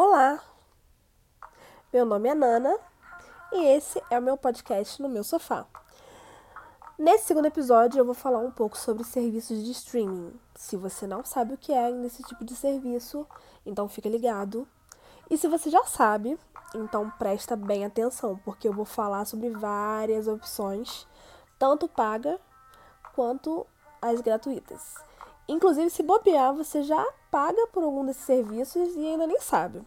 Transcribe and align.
Olá! 0.00 0.40
Meu 1.92 2.06
nome 2.06 2.28
é 2.28 2.32
Nana 2.32 2.78
e 3.52 3.64
esse 3.66 4.00
é 4.08 4.16
o 4.16 4.22
meu 4.22 4.36
podcast 4.36 5.02
no 5.02 5.08
meu 5.08 5.24
sofá. 5.24 5.66
Nesse 6.96 7.24
segundo 7.24 7.46
episódio 7.46 7.98
eu 7.98 8.04
vou 8.04 8.14
falar 8.14 8.38
um 8.38 8.52
pouco 8.52 8.78
sobre 8.78 9.02
serviços 9.02 9.64
de 9.64 9.72
streaming. 9.72 10.38
Se 10.54 10.76
você 10.76 11.04
não 11.04 11.24
sabe 11.24 11.54
o 11.54 11.58
que 11.58 11.72
é 11.72 11.90
nesse 11.90 12.22
tipo 12.22 12.44
de 12.44 12.54
serviço, 12.54 13.26
então 13.66 13.88
fica 13.88 14.08
ligado. 14.08 14.68
E 15.28 15.36
se 15.36 15.48
você 15.48 15.68
já 15.68 15.82
sabe, 15.82 16.38
então 16.76 17.10
presta 17.18 17.56
bem 17.56 17.84
atenção, 17.84 18.40
porque 18.44 18.68
eu 18.68 18.72
vou 18.72 18.84
falar 18.84 19.24
sobre 19.24 19.50
várias 19.50 20.28
opções, 20.28 21.08
tanto 21.58 21.88
paga 21.88 22.38
quanto 23.16 23.66
as 24.00 24.20
gratuitas. 24.20 24.94
Inclusive, 25.48 25.90
se 25.90 26.04
bobear, 26.04 26.54
você 26.54 26.84
já 26.84 27.04
paga 27.30 27.66
por 27.68 27.82
algum 27.82 28.04
desses 28.04 28.24
serviços 28.24 28.94
e 28.96 29.06
ainda 29.06 29.26
nem 29.26 29.40
sabe. 29.40 29.82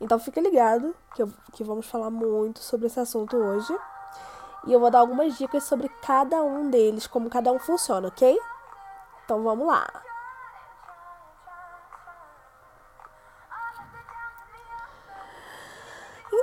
Então 0.00 0.18
fica 0.18 0.40
ligado 0.40 0.94
que, 1.14 1.22
eu, 1.22 1.30
que 1.52 1.62
vamos 1.62 1.86
falar 1.86 2.10
muito 2.10 2.60
sobre 2.60 2.86
esse 2.86 2.98
assunto 2.98 3.36
hoje. 3.36 3.76
E 4.66 4.72
eu 4.72 4.80
vou 4.80 4.90
dar 4.90 4.98
algumas 5.00 5.36
dicas 5.38 5.64
sobre 5.64 5.88
cada 6.02 6.42
um 6.42 6.68
deles, 6.68 7.06
como 7.06 7.30
cada 7.30 7.50
um 7.50 7.58
funciona, 7.58 8.08
ok? 8.08 8.38
Então 9.24 9.42
vamos 9.42 9.66
lá! 9.66 10.09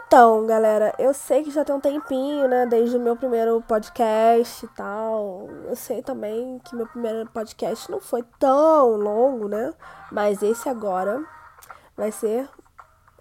Então, 0.08 0.46
galera, 0.48 0.96
eu 0.98 1.14
sei 1.14 1.44
que 1.44 1.52
já 1.52 1.66
tem 1.66 1.76
um 1.76 1.82
tempinho, 1.82 2.48
né? 2.48 2.66
Desde 2.66 2.96
o 2.96 3.00
meu 3.00 3.18
primeiro 3.18 3.62
podcast 3.62 4.64
e 4.64 4.70
tal. 4.70 5.50
Eu 5.66 5.76
sei 5.76 6.02
também 6.02 6.60
que 6.60 6.74
meu 6.78 6.88
primeiro 6.88 7.30
podcast 7.30 7.92
não 7.92 8.00
foi 8.00 8.24
tão 8.40 8.96
longo, 8.96 9.50
né? 9.50 9.74
Mas 10.10 10.42
esse 10.42 10.70
agora 10.70 11.22
vai 11.98 12.10
ser, 12.10 12.50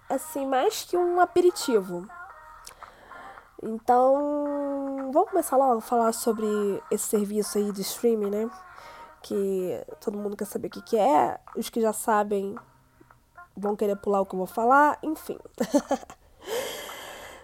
assim, 0.09 0.45
mais 0.47 0.85
que 0.85 0.95
um 0.95 1.19
aperitivo. 1.19 2.07
Então, 3.61 5.11
vamos 5.11 5.29
começar 5.29 5.57
logo 5.57 5.79
a 5.79 5.81
falar 5.81 6.13
sobre 6.13 6.47
esse 6.89 7.03
serviço 7.03 7.57
aí 7.57 7.69
de 7.73 7.81
streaming, 7.81 8.29
né? 8.29 8.49
Que 9.21 9.85
todo 9.99 10.17
mundo 10.17 10.37
quer 10.37 10.45
saber 10.45 10.69
o 10.69 10.71
que, 10.71 10.81
que 10.81 10.97
é. 10.97 11.37
Os 11.53 11.69
que 11.69 11.81
já 11.81 11.91
sabem 11.91 12.55
vão 13.57 13.75
querer 13.75 13.97
pular 13.97 14.21
o 14.21 14.25
que 14.25 14.35
eu 14.35 14.37
vou 14.37 14.47
falar, 14.47 14.97
enfim. 15.03 15.37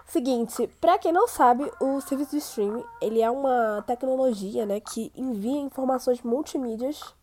Seguinte, 0.06 0.68
para 0.80 0.98
quem 0.98 1.12
não 1.12 1.26
sabe, 1.26 1.70
o 1.80 2.00
serviço 2.00 2.32
de 2.32 2.38
streaming, 2.38 2.84
ele 3.00 3.20
é 3.20 3.30
uma 3.30 3.82
tecnologia, 3.86 4.64
né, 4.64 4.78
que 4.78 5.10
envia 5.16 5.60
informações 5.60 6.22
multimídias 6.22 7.14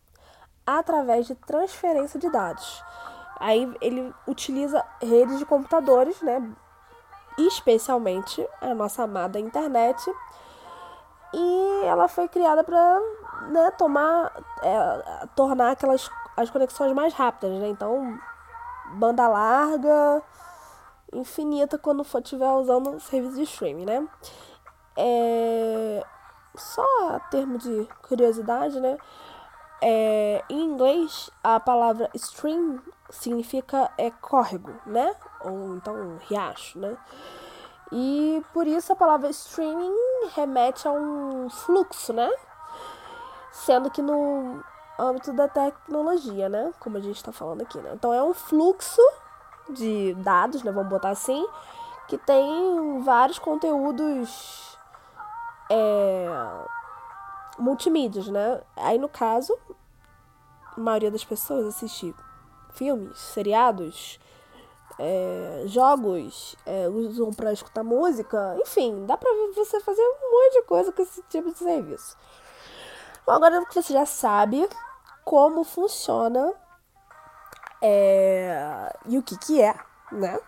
através 0.66 1.26
de 1.26 1.34
transferência 1.34 2.20
de 2.20 2.28
dados. 2.30 2.84
Aí 3.40 3.72
ele 3.80 4.12
utiliza 4.26 4.84
redes 5.00 5.38
de 5.38 5.46
computadores, 5.46 6.20
né, 6.20 6.42
especialmente 7.38 8.46
a 8.60 8.74
nossa 8.74 9.04
amada 9.04 9.40
internet. 9.40 9.98
E 11.32 11.80
ela 11.84 12.08
foi 12.08 12.28
criada 12.28 12.62
para 12.62 13.00
né, 13.48 13.70
tomar, 13.70 14.32
é, 14.62 15.26
tornar 15.34 15.70
aquelas 15.70 16.10
as 16.36 16.50
conexões 16.50 16.92
mais 16.92 17.12
rápidas, 17.14 17.58
né? 17.58 17.68
Então, 17.68 18.18
banda 18.94 19.28
larga, 19.28 20.22
infinita 21.12 21.78
quando 21.78 22.04
for 22.04 22.20
estiver 22.20 22.50
usando 22.50 22.98
serviço 23.00 23.36
de 23.36 23.42
streaming, 23.42 23.84
né? 23.84 24.08
É... 24.96 26.04
Só 26.56 26.84
a 27.10 27.20
termo 27.20 27.58
de 27.58 27.88
curiosidade, 28.06 28.80
né? 28.80 28.96
É... 29.80 30.44
Em 30.48 30.64
inglês, 30.64 31.30
a 31.42 31.60
palavra 31.60 32.10
stream 32.14 32.80
significa 33.10 33.90
é 33.98 34.10
córrego, 34.10 34.72
né? 34.86 35.14
Ou 35.44 35.76
então 35.76 36.18
riacho, 36.28 36.78
né? 36.78 36.96
E 37.90 38.42
por 38.54 38.66
isso 38.66 38.92
a 38.92 38.96
palavra 38.96 39.28
streaming 39.30 39.94
remete 40.34 40.88
a 40.88 40.92
um 40.92 41.50
fluxo, 41.50 42.12
né? 42.12 42.30
Sendo 43.50 43.90
que 43.90 44.00
no 44.00 44.64
âmbito 44.98 45.32
da 45.34 45.46
tecnologia, 45.46 46.48
né? 46.48 46.72
Como 46.80 46.96
a 46.96 47.00
gente 47.00 47.16
está 47.16 47.32
falando 47.32 47.62
aqui, 47.62 47.78
né? 47.78 47.92
Então 47.94 48.14
é 48.14 48.22
um 48.22 48.32
fluxo 48.32 49.02
de 49.70 50.14
dados, 50.14 50.62
né, 50.62 50.72
vamos 50.72 50.90
botar 50.90 51.10
assim, 51.10 51.46
que 52.08 52.18
tem 52.18 53.00
vários 53.02 53.38
conteúdos 53.38 54.78
é, 55.70 56.26
multimídias, 57.58 58.28
né? 58.28 58.60
Aí 58.76 58.98
no 58.98 59.08
caso, 59.08 59.56
a 60.76 60.80
maioria 60.80 61.10
das 61.10 61.24
pessoas 61.24 61.66
assiste 61.66 62.14
filmes, 62.74 63.18
seriados, 63.18 64.18
é, 64.98 65.64
jogos, 65.66 66.56
é, 66.66 66.88
usam 66.88 67.30
para 67.30 67.52
escutar 67.52 67.82
música, 67.82 68.56
enfim, 68.60 69.06
dá 69.06 69.16
para 69.16 69.30
você 69.54 69.80
fazer 69.80 70.02
um 70.02 70.30
monte 70.30 70.52
de 70.54 70.62
coisa 70.62 70.92
com 70.92 71.02
esse 71.02 71.22
tipo 71.24 71.50
de 71.50 71.58
serviço. 71.58 72.16
Bom, 73.24 73.32
agora 73.32 73.64
que 73.66 73.74
você 73.74 73.92
já 73.92 74.04
sabe 74.04 74.68
como 75.24 75.64
funciona 75.64 76.52
é... 77.82 78.96
E 79.06 79.18
o 79.18 79.22
que 79.22 79.36
que 79.36 79.60
é, 79.60 79.74
né? 80.12 80.38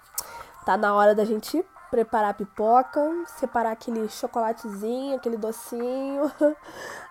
Tá 0.64 0.76
na 0.76 0.94
hora 0.94 1.14
da 1.14 1.24
gente 1.24 1.64
preparar 1.90 2.30
a 2.30 2.34
pipoca, 2.34 3.00
separar 3.26 3.72
aquele 3.72 4.08
chocolatezinho, 4.08 5.16
aquele 5.16 5.36
docinho, 5.36 6.32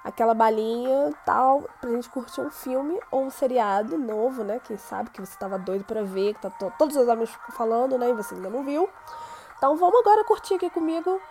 aquela 0.03 0.33
balinha 0.33 1.13
tal, 1.25 1.61
pra 1.79 1.89
gente 1.91 2.09
curtir 2.09 2.41
um 2.41 2.49
filme 2.49 2.99
ou 3.09 3.23
um 3.23 3.29
seriado 3.29 3.97
novo, 3.97 4.43
né? 4.43 4.59
Quem 4.63 4.77
sabe 4.77 5.09
que 5.09 5.21
você 5.21 5.37
tava 5.37 5.57
doido 5.57 5.85
para 5.85 6.03
ver, 6.03 6.33
que 6.33 6.41
tá 6.41 6.49
to 6.49 6.73
todos 6.77 6.97
os 6.97 7.07
amigos 7.07 7.33
falando, 7.51 7.97
né? 7.97 8.09
E 8.09 8.13
você 8.13 8.35
ainda 8.35 8.49
não 8.49 8.63
viu. 8.63 8.89
Então 9.57 9.77
vamos 9.77 9.99
agora 10.01 10.25
curtir 10.25 10.55
aqui 10.55 10.69
comigo 10.69 11.21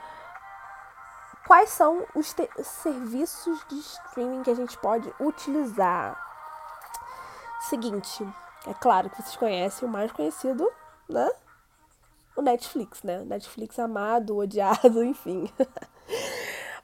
quais 1.47 1.69
são 1.69 2.06
os 2.14 2.34
serviços 2.62 3.62
de 3.69 3.78
streaming 3.78 4.42
que 4.42 4.50
a 4.50 4.56
gente 4.56 4.78
pode 4.78 5.12
utilizar. 5.20 6.16
Seguinte, 7.69 8.26
é 8.66 8.74
claro 8.74 9.10
que 9.10 9.20
vocês 9.20 9.36
conhecem 9.36 9.88
o 9.88 9.90
mais 9.90 10.12
conhecido, 10.12 10.70
né? 11.08 11.30
O 12.36 12.42
Netflix, 12.42 13.02
né? 13.02 13.24
Netflix 13.24 13.78
amado, 13.78 14.36
odiado, 14.36 15.02
enfim. 15.04 15.50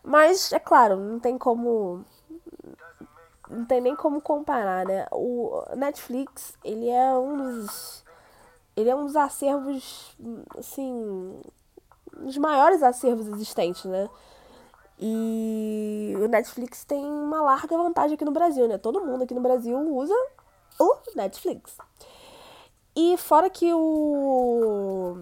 Mas, 0.03 0.53
é 0.53 0.59
claro, 0.59 0.97
não 0.97 1.19
tem 1.21 1.38
como. 1.38 2.05
Não 3.49 3.65
tem 3.65 3.81
nem 3.81 3.97
como 3.97 4.21
comparar, 4.21 4.84
né? 4.84 5.06
O 5.11 5.62
Netflix, 5.77 6.56
ele 6.65 6.88
é 6.88 7.15
um 7.15 7.37
dos. 7.37 8.05
Ele 8.77 8.91
é 8.91 8.94
um 8.94 9.06
dos 9.06 9.17
acervos, 9.17 10.15
assim. 10.59 10.93
Um 10.93 12.25
dos 12.25 12.37
maiores 12.37 12.83
acervos 12.83 13.27
existentes, 13.28 13.84
né? 13.84 14.09
E 15.00 16.15
o 16.17 16.27
Netflix 16.27 16.84
tem 16.84 17.05
uma 17.05 17.41
larga 17.41 17.77
vantagem 17.77 18.17
aqui 18.17 18.25
no 18.25 18.33
Brasil, 18.33 18.67
né? 18.67 18.77
Todo 18.78 19.00
mundo 19.00 19.22
aqui 19.22 19.33
no 19.33 19.41
Brasil 19.41 19.78
usa 19.94 20.15
o 20.78 20.97
Netflix. 21.15 21.77
E 22.94 23.16
fora 23.16 23.49
que 23.49 23.72
o, 23.72 25.19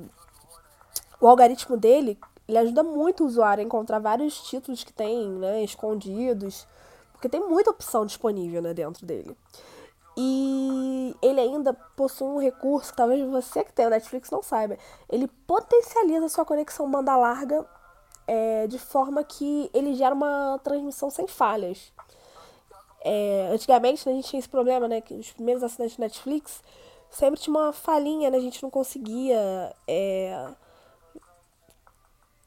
o 1.21 1.29
algoritmo 1.29 1.77
dele, 1.77 2.19
ele 2.49 2.59
ajuda 2.59 2.83
muito 2.83 3.23
o 3.23 3.27
usuário 3.27 3.63
a 3.63 3.67
encontrar 3.67 3.99
vários 3.99 4.41
títulos 4.43 4.83
que 4.83 4.93
tem, 4.93 5.29
né, 5.31 5.63
escondidos, 5.63 6.67
porque 7.13 7.29
tem 7.29 7.41
muita 7.41 7.71
opção 7.71 8.07
disponível, 8.07 8.63
né, 8.63 8.73
dentro 8.73 9.05
dele. 9.05 9.37
E 10.17 11.15
ele 11.21 11.41
ainda 11.41 11.75
possui 11.75 12.27
um 12.27 12.41
recurso 12.41 12.91
que 12.91 12.97
talvez 12.97 13.29
você 13.29 13.63
que 13.63 13.73
tem 13.73 13.87
o 13.87 13.91
Netflix 13.91 14.31
não 14.31 14.43
saiba. 14.43 14.79
Ele 15.11 15.29
potencializa 15.47 16.31
sua 16.31 16.45
conexão 16.47 16.91
banda 16.91 17.15
larga 17.15 17.67
é, 18.27 18.67
de 18.67 18.79
forma 18.79 19.23
que 19.23 19.71
ele 19.75 19.95
gera 19.95 20.15
uma 20.15 20.59
transmissão 20.65 21.11
sem 21.11 21.27
falhas. 21.27 21.93
É, 23.09 23.51
antigamente 23.53 24.05
né, 24.05 24.13
a 24.13 24.17
gente 24.17 24.29
tinha 24.29 24.41
esse 24.41 24.49
problema, 24.49 24.89
né? 24.89 25.01
Que 25.01 25.15
os 25.15 25.31
primeiros 25.31 25.63
assinantes 25.63 25.97
Netflix 25.97 26.61
sempre 27.09 27.39
tinha 27.39 27.57
uma 27.57 27.73
falhinha, 27.73 28.29
né? 28.31 28.37
A 28.37 28.41
gente 28.41 28.61
não 28.61 28.69
conseguia. 28.69 29.73
É, 29.87 30.49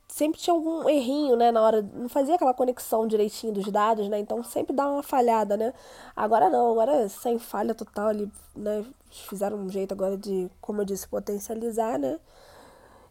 sempre 0.09 0.37
tinha 0.37 0.53
algum 0.53 0.89
errinho, 0.89 1.37
né? 1.37 1.49
Na 1.49 1.61
hora. 1.61 1.81
Não 1.81 2.09
fazia 2.09 2.35
aquela 2.35 2.53
conexão 2.53 3.07
direitinho 3.07 3.53
dos 3.53 3.71
dados, 3.71 4.09
né? 4.09 4.19
Então 4.19 4.43
sempre 4.43 4.75
dá 4.75 4.85
uma 4.89 5.01
falhada, 5.01 5.55
né? 5.55 5.73
Agora 6.13 6.49
não, 6.49 6.71
agora 6.71 7.07
sem 7.07 7.39
falha 7.39 7.73
total 7.73 8.07
ali, 8.09 8.29
né? 8.53 8.85
Fizeram 9.09 9.57
um 9.57 9.69
jeito 9.69 9.93
agora 9.93 10.17
de, 10.17 10.51
como 10.59 10.81
eu 10.81 10.85
disse, 10.85 11.07
potencializar, 11.07 11.97
né? 11.97 12.19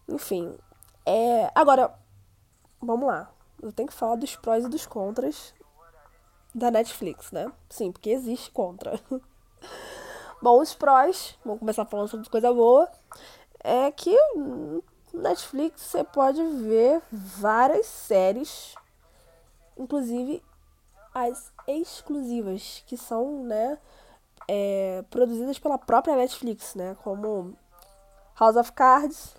Enfim. 0.06 0.55
É, 1.06 1.50
agora, 1.55 1.94
vamos 2.78 3.06
lá. 3.08 3.31
Eu 3.62 3.73
tenho 3.73 3.88
que 3.88 3.94
falar 3.94 4.17
dos 4.17 4.37
prós 4.37 4.64
e 4.67 4.69
dos 4.69 4.87
contras 4.87 5.55
da 6.55 6.71
Netflix, 6.71 7.31
né? 7.33 7.50
Sim, 7.69 7.93
porque 7.93 8.11
existe 8.11 8.50
contra. 8.50 9.00
Bom, 10.41 10.61
os 10.61 10.75
prós, 10.75 11.37
vamos 11.45 11.59
começar 11.59 11.85
falando 11.85 12.09
sobre 12.09 12.29
coisa 12.29 12.53
boa, 12.53 12.89
é 13.62 13.91
que 13.91 14.17
Netflix 15.12 15.81
você 15.83 16.05
pode 16.05 16.43
ver 16.43 17.03
várias 17.11 17.87
séries, 17.87 18.75
inclusive 19.77 20.43
as 21.12 21.53
exclusivas, 21.67 22.85
que 22.87 22.97
são, 22.97 23.43
né, 23.43 23.79
é, 24.47 25.05
produzidas 25.11 25.59
pela 25.59 25.77
própria 25.77 26.15
Netflix, 26.15 26.75
né, 26.75 26.97
como 27.03 27.56
House 28.39 28.56
of 28.56 28.73
Cards. 28.73 29.37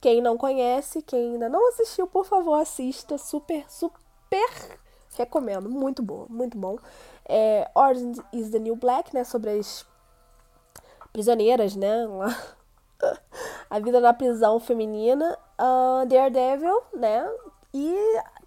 Quem 0.00 0.20
não 0.20 0.36
conhece, 0.36 1.00
quem 1.00 1.32
ainda 1.32 1.48
não 1.48 1.70
assistiu, 1.70 2.06
por 2.06 2.26
favor, 2.26 2.56
assista. 2.60 3.16
Super, 3.16 3.64
super 3.70 4.78
recomendo. 5.18 5.68
Muito 5.68 6.02
bom, 6.02 6.26
muito 6.28 6.56
bom. 6.56 6.78
É, 7.26 7.70
Orange 7.74 8.20
is 8.32 8.50
the 8.50 8.58
New 8.58 8.76
Black, 8.76 9.14
né? 9.14 9.24
Sobre 9.24 9.50
as 9.50 9.86
prisioneiras, 11.12 11.76
né? 11.76 12.06
a 13.70 13.78
vida 13.78 14.00
na 14.00 14.12
prisão 14.12 14.58
feminina. 14.60 15.38
Uh, 15.58 16.06
Daredevil, 16.06 16.82
né? 16.92 17.28
E 17.72 17.94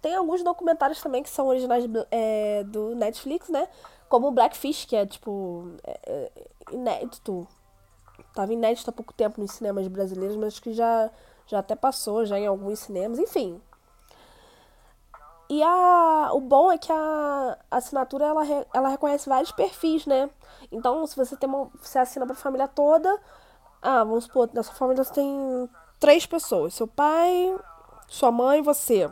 tem 0.00 0.14
alguns 0.14 0.42
documentários 0.42 1.02
também 1.02 1.22
que 1.22 1.28
são 1.28 1.48
originais 1.48 1.84
é, 2.10 2.64
do 2.64 2.94
Netflix, 2.94 3.48
né? 3.48 3.68
Como 4.08 4.30
Blackfish, 4.30 4.86
que 4.86 4.96
é 4.96 5.04
tipo 5.04 5.72
é, 5.84 5.98
é, 6.06 6.32
inédito. 6.72 7.46
Tava 8.34 8.52
inédito 8.52 8.88
há 8.88 8.92
pouco 8.92 9.12
tempo 9.12 9.40
nos 9.40 9.52
cinemas 9.52 9.86
brasileiros, 9.86 10.36
mas 10.36 10.58
que 10.58 10.72
já, 10.72 11.10
já 11.46 11.58
até 11.58 11.76
passou 11.76 12.24
já 12.24 12.38
em 12.38 12.46
alguns 12.46 12.78
cinemas. 12.78 13.18
Enfim, 13.18 13.60
e 15.50 15.62
a, 15.62 16.30
o 16.34 16.40
bom 16.40 16.70
é 16.70 16.76
que 16.76 16.92
a, 16.92 17.58
assinatura 17.70 18.26
ela, 18.26 18.42
ela 18.74 18.88
reconhece 18.90 19.28
vários 19.28 19.50
perfis, 19.50 20.04
né? 20.04 20.28
Então, 20.70 21.06
se 21.06 21.16
você 21.16 21.36
tem 21.36 21.48
uma, 21.48 21.70
você 21.80 21.98
assina 21.98 22.26
para 22.26 22.34
a 22.34 22.38
família 22.38 22.68
toda, 22.68 23.18
ah, 23.80 24.04
vamos 24.04 24.24
supor, 24.24 24.50
na 24.52 24.62
sua 24.62 24.74
família 24.74 25.02
você 25.02 25.14
tem 25.14 25.70
três 25.98 26.26
pessoas, 26.26 26.74
seu 26.74 26.86
pai, 26.86 27.56
sua 28.06 28.30
mãe 28.30 28.58
e 28.58 28.62
você. 28.62 29.10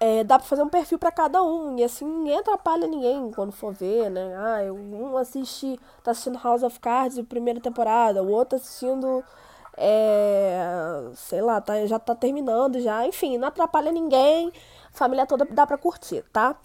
É, 0.00 0.22
dá 0.24 0.38
para 0.38 0.46
fazer 0.46 0.62
um 0.62 0.68
perfil 0.68 0.98
para 0.98 1.10
cada 1.10 1.42
um 1.42 1.76
e 1.76 1.82
assim 1.82 2.04
ninguém 2.04 2.38
atrapalha 2.38 2.86
ninguém 2.86 3.32
quando 3.32 3.50
for 3.52 3.72
ver, 3.72 4.08
né? 4.10 4.34
Ah, 4.36 4.72
um 4.72 5.16
assiste, 5.16 5.78
tá 6.04 6.12
assistindo 6.12 6.38
House 6.38 6.62
of 6.62 6.78
Cards, 6.80 7.20
primeira 7.28 7.60
temporada, 7.60 8.22
o 8.22 8.30
outro 8.30 8.56
assistindo 8.56 9.24
é, 9.78 11.10
sei 11.14 11.40
lá, 11.40 11.60
tá, 11.60 11.86
já 11.86 11.98
tá 11.98 12.14
terminando 12.14 12.80
já. 12.80 13.06
Enfim, 13.06 13.38
não 13.38 13.48
atrapalha 13.48 13.92
ninguém. 13.92 14.52
Família 14.92 15.26
toda 15.26 15.44
dá 15.44 15.66
pra 15.66 15.78
curtir, 15.78 16.22
tá? 16.32 16.56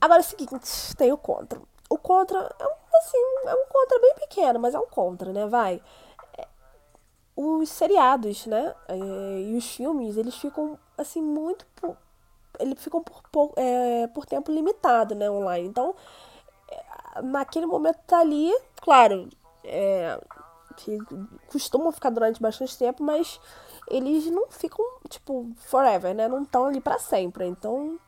Agora 0.00 0.20
é 0.20 0.24
o 0.24 0.26
seguinte, 0.26 0.54
tem 0.96 1.12
o 1.12 1.18
contra. 1.18 1.60
O 1.88 1.98
contra 1.98 2.38
é 2.58 2.66
um, 2.66 2.96
assim, 2.98 3.18
é 3.46 3.54
um 3.54 3.66
contra 3.68 3.98
bem 4.00 4.14
pequeno, 4.16 4.60
mas 4.60 4.74
é 4.74 4.78
um 4.78 4.86
contra, 4.86 5.32
né? 5.32 5.46
Vai. 5.46 5.82
É, 6.38 6.46
os 7.36 7.68
seriados, 7.68 8.46
né? 8.46 8.74
É, 8.88 8.96
e 8.96 9.56
os 9.56 9.74
filmes, 9.74 10.16
eles 10.16 10.36
ficam, 10.36 10.78
assim, 10.96 11.22
muito. 11.22 11.66
Por, 11.76 11.96
eles 12.58 12.82
ficam 12.82 13.02
por, 13.02 13.22
por, 13.30 13.52
é, 13.56 14.06
por 14.08 14.26
tempo 14.26 14.52
limitado, 14.52 15.14
né? 15.14 15.30
Online. 15.30 15.68
Então, 15.68 15.94
é, 16.70 17.22
naquele 17.22 17.66
momento 17.66 17.98
tá 18.06 18.20
ali, 18.20 18.50
claro, 18.80 19.28
é, 19.64 20.18
que 20.84 20.98
costumam 21.50 21.92
ficar 21.92 22.10
durante 22.10 22.40
bastante 22.40 22.76
tempo, 22.76 23.02
mas 23.02 23.40
eles 23.88 24.26
não 24.26 24.46
ficam, 24.50 24.84
tipo, 25.08 25.50
forever, 25.56 26.14
né? 26.14 26.28
Não 26.28 26.42
estão 26.42 26.66
ali 26.66 26.80
para 26.80 26.98
sempre. 26.98 27.46
Então, 27.46 27.98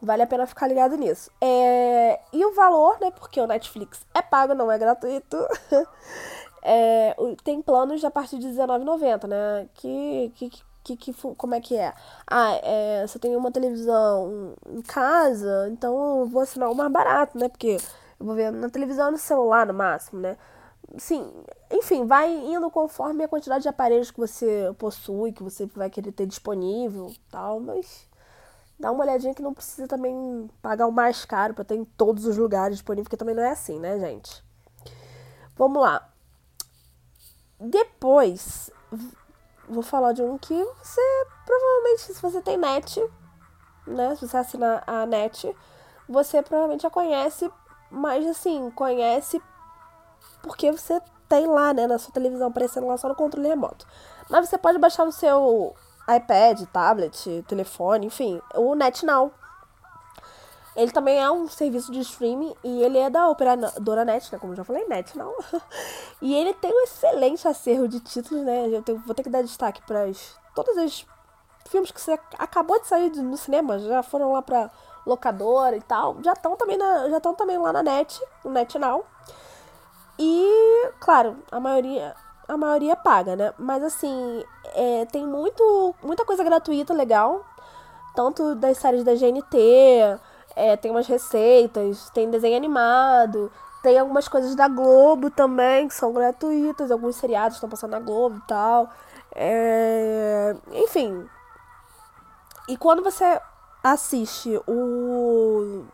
vale 0.00 0.22
a 0.22 0.26
pena 0.26 0.46
ficar 0.46 0.66
ligado 0.66 0.96
nisso. 0.96 1.30
É... 1.40 2.20
E 2.32 2.44
o 2.44 2.54
valor, 2.54 2.98
né? 3.00 3.10
Porque 3.10 3.40
o 3.40 3.46
Netflix 3.46 4.06
é 4.14 4.22
pago, 4.22 4.54
não 4.54 4.70
é 4.70 4.78
gratuito. 4.78 5.36
é... 6.62 7.16
Tem 7.42 7.60
planos 7.62 8.04
a 8.04 8.10
partir 8.10 8.38
de 8.38 8.48
R$19,90, 8.48 9.26
né? 9.26 9.68
Que, 9.74 10.32
que, 10.36 10.50
que, 10.84 10.96
que, 10.96 11.14
como 11.36 11.54
é 11.54 11.60
que 11.60 11.76
é? 11.76 11.94
Ah, 12.26 12.52
é, 12.62 13.06
você 13.06 13.18
tem 13.18 13.34
uma 13.34 13.50
televisão 13.50 14.54
em 14.68 14.82
casa, 14.82 15.68
então 15.70 16.20
eu 16.20 16.26
vou 16.26 16.42
assinar 16.42 16.70
o 16.70 16.74
mais 16.74 16.92
barato, 16.92 17.38
né? 17.38 17.48
Porque 17.48 17.78
eu 18.20 18.26
vou 18.26 18.34
ver 18.34 18.52
na 18.52 18.68
televisão 18.68 19.10
no 19.10 19.18
celular 19.18 19.66
no 19.66 19.74
máximo, 19.74 20.20
né? 20.20 20.36
sim, 20.98 21.32
enfim, 21.74 22.06
vai 22.06 22.32
indo 22.32 22.70
conforme 22.70 23.24
a 23.24 23.28
quantidade 23.28 23.62
de 23.62 23.68
aparelhos 23.68 24.10
que 24.10 24.20
você 24.20 24.72
possui, 24.78 25.32
que 25.32 25.42
você 25.42 25.66
vai 25.66 25.90
querer 25.90 26.12
ter 26.12 26.24
disponível, 26.24 27.12
tal, 27.28 27.58
mas 27.58 28.08
dá 28.78 28.92
uma 28.92 29.02
olhadinha 29.02 29.34
que 29.34 29.42
não 29.42 29.52
precisa 29.52 29.88
também 29.88 30.48
pagar 30.62 30.86
o 30.86 30.92
mais 30.92 31.24
caro 31.24 31.52
para 31.52 31.64
ter 31.64 31.74
em 31.74 31.84
todos 31.84 32.26
os 32.26 32.36
lugares 32.36 32.76
disponível, 32.76 33.04
porque 33.04 33.16
também 33.16 33.34
não 33.34 33.42
é 33.42 33.50
assim, 33.50 33.80
né, 33.80 33.98
gente? 33.98 34.44
Vamos 35.56 35.82
lá. 35.82 36.08
Depois, 37.58 38.70
vou 39.68 39.82
falar 39.82 40.12
de 40.12 40.22
um 40.22 40.38
que 40.38 40.54
você 40.54 41.00
provavelmente, 41.44 42.02
se 42.02 42.22
você 42.22 42.40
tem 42.40 42.56
net, 42.56 43.04
né, 43.84 44.14
se 44.14 44.28
você 44.28 44.36
assina 44.36 44.80
a 44.86 45.04
net, 45.06 45.54
você 46.08 46.40
provavelmente 46.40 46.82
já 46.82 46.90
conhece, 46.90 47.50
mas 47.90 48.24
assim, 48.26 48.70
conhece 48.70 49.42
porque 50.40 50.70
você 50.70 51.00
tem 51.34 51.46
lá, 51.48 51.74
né, 51.74 51.88
na 51.88 51.98
sua 51.98 52.12
televisão 52.12 52.46
aparecendo 52.46 52.86
lá 52.86 52.96
só 52.96 53.08
no 53.08 53.14
controle 53.16 53.48
remoto. 53.48 53.84
Mas 54.30 54.48
você 54.48 54.56
pode 54.56 54.78
baixar 54.78 55.04
no 55.04 55.10
seu 55.10 55.74
iPad, 56.08 56.62
tablet, 56.72 57.44
telefone, 57.48 58.06
enfim, 58.06 58.40
o 58.54 58.74
NetNow. 58.76 59.32
Ele 60.76 60.92
também 60.92 61.20
é 61.20 61.30
um 61.30 61.48
serviço 61.48 61.90
de 61.90 62.00
streaming 62.00 62.54
e 62.62 62.82
ele 62.82 62.98
é 62.98 63.08
da 63.08 63.28
operadora 63.28 64.04
Net, 64.04 64.32
né? 64.32 64.38
Como 64.38 64.52
eu 64.52 64.56
já 64.56 64.64
falei, 64.64 64.84
Net 64.86 65.16
não. 65.16 65.32
e 66.20 66.34
ele 66.34 66.52
tem 66.54 66.72
um 66.72 66.82
excelente 66.82 67.46
acervo 67.46 67.86
de 67.86 68.00
títulos, 68.00 68.44
né? 68.44 68.68
Eu 68.68 68.82
tenho, 68.82 68.98
vou 68.98 69.14
ter 69.14 69.22
que 69.22 69.30
dar 69.30 69.42
destaque 69.42 69.82
para 69.82 70.04
todos 70.54 70.76
os 70.76 71.06
filmes 71.68 71.90
que 71.90 72.00
você 72.00 72.18
acabou 72.38 72.80
de 72.80 72.86
sair 72.86 73.10
no 73.10 73.36
cinema, 73.36 73.78
já 73.78 74.02
foram 74.02 74.32
lá 74.32 74.42
pra 74.42 74.70
locadora 75.06 75.76
e 75.76 75.82
tal, 75.82 76.16
já 76.22 76.32
estão 76.32 76.56
também 76.56 76.78
já 76.78 77.16
estão 77.16 77.34
também 77.34 77.58
lá 77.58 77.72
na 77.72 77.82
Net, 77.82 78.20
no 78.44 78.50
Net 78.50 78.78
Now. 78.78 79.04
E, 80.18 80.90
claro, 81.00 81.36
a 81.50 81.58
maioria 81.58 82.14
a 82.46 82.56
maioria 82.56 82.94
paga, 82.94 83.36
né? 83.36 83.54
Mas 83.58 83.82
assim, 83.82 84.44
é, 84.74 85.06
tem 85.06 85.26
muito, 85.26 85.94
muita 86.02 86.24
coisa 86.24 86.44
gratuita 86.44 86.92
legal. 86.92 87.44
Tanto 88.14 88.54
das 88.54 88.78
séries 88.78 89.02
da 89.02 89.14
GNT, 89.14 89.56
é, 90.54 90.76
tem 90.76 90.90
umas 90.90 91.06
receitas, 91.06 92.10
tem 92.10 92.30
desenho 92.30 92.56
animado, 92.56 93.50
tem 93.82 93.98
algumas 93.98 94.28
coisas 94.28 94.54
da 94.54 94.68
Globo 94.68 95.30
também 95.30 95.88
que 95.88 95.94
são 95.94 96.12
gratuitas, 96.12 96.90
alguns 96.90 97.16
seriados 97.16 97.56
estão 97.56 97.68
passando 97.68 97.92
na 97.92 98.00
Globo 98.00 98.38
e 98.38 98.46
tal. 98.46 98.88
É, 99.34 100.54
enfim. 100.72 101.28
E 102.68 102.76
quando 102.76 103.02
você 103.02 103.40
assiste 103.82 104.58
o, 104.66 105.84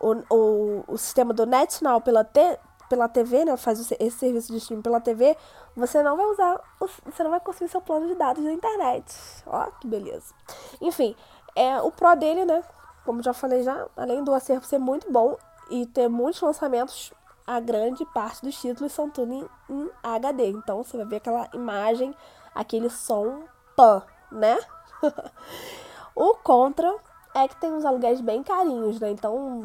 o, 0.00 0.16
o, 0.28 0.84
o 0.88 0.98
sistema 0.98 1.32
do 1.32 1.46
NetNow 1.46 2.00
pela, 2.00 2.24
te, 2.24 2.58
pela 2.88 3.08
TV, 3.08 3.44
né, 3.44 3.56
faz 3.56 3.80
esse 3.80 4.18
serviço 4.18 4.52
de 4.52 4.58
streaming 4.58 4.82
pela 4.82 5.00
TV, 5.00 5.36
você 5.74 6.02
não 6.02 6.16
vai 6.16 6.26
usar, 6.26 6.60
você 7.04 7.22
não 7.22 7.30
vai 7.30 7.40
conseguir 7.40 7.70
seu 7.70 7.80
plano 7.80 8.06
de 8.06 8.14
dados 8.14 8.42
da 8.42 8.52
internet. 8.52 9.14
Ó, 9.46 9.70
que 9.80 9.86
beleza. 9.86 10.34
Enfim, 10.80 11.16
é 11.56 11.80
o 11.80 11.90
Pro 11.90 12.14
dele, 12.14 12.44
né, 12.44 12.62
como 13.04 13.22
já 13.22 13.32
falei 13.32 13.62
já, 13.62 13.86
além 13.96 14.24
do 14.24 14.32
acervo 14.32 14.64
ser 14.64 14.78
muito 14.78 15.10
bom 15.10 15.36
e 15.70 15.86
ter 15.86 16.08
muitos 16.08 16.40
lançamentos, 16.40 17.12
a 17.46 17.60
grande 17.60 18.04
parte 18.06 18.42
dos 18.42 18.58
títulos 18.60 18.92
são 18.92 19.10
tudo 19.10 19.32
em, 19.32 19.48
em 19.68 19.90
HD. 20.02 20.48
Então 20.48 20.82
você 20.82 20.96
vai 20.96 21.06
ver 21.06 21.16
aquela 21.16 21.48
imagem, 21.52 22.14
aquele 22.54 22.88
som 22.88 23.44
pan, 23.76 24.02
né? 24.32 24.58
o 26.14 26.34
Contra 26.36 26.94
é 27.34 27.48
que 27.48 27.56
tem 27.56 27.72
uns 27.72 27.84
aluguéis 27.84 28.20
bem 28.20 28.42
carinhos, 28.42 29.00
né? 29.00 29.10
Então 29.10 29.62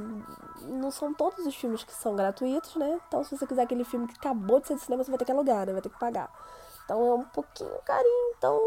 não 0.67 0.91
são 0.91 1.13
todos 1.13 1.45
os 1.45 1.55
filmes 1.55 1.83
que 1.83 1.93
são 1.93 2.15
gratuitos, 2.15 2.75
né? 2.75 2.99
Então, 3.07 3.23
se 3.23 3.35
você 3.35 3.45
quiser 3.45 3.63
aquele 3.63 3.83
filme 3.83 4.07
que 4.07 4.17
acabou 4.17 4.59
de 4.59 4.67
ser 4.67 4.75
de 4.75 4.81
cinema, 4.81 5.03
você 5.03 5.11
vai 5.11 5.17
ter 5.17 5.25
que 5.25 5.31
alugar, 5.31 5.65
né? 5.65 5.73
Vai 5.73 5.81
ter 5.81 5.89
que 5.89 5.99
pagar. 5.99 6.29
Então, 6.83 6.99
é 6.99 7.13
um 7.13 7.23
pouquinho 7.23 7.69
carinho. 7.85 8.33
Então, 8.37 8.59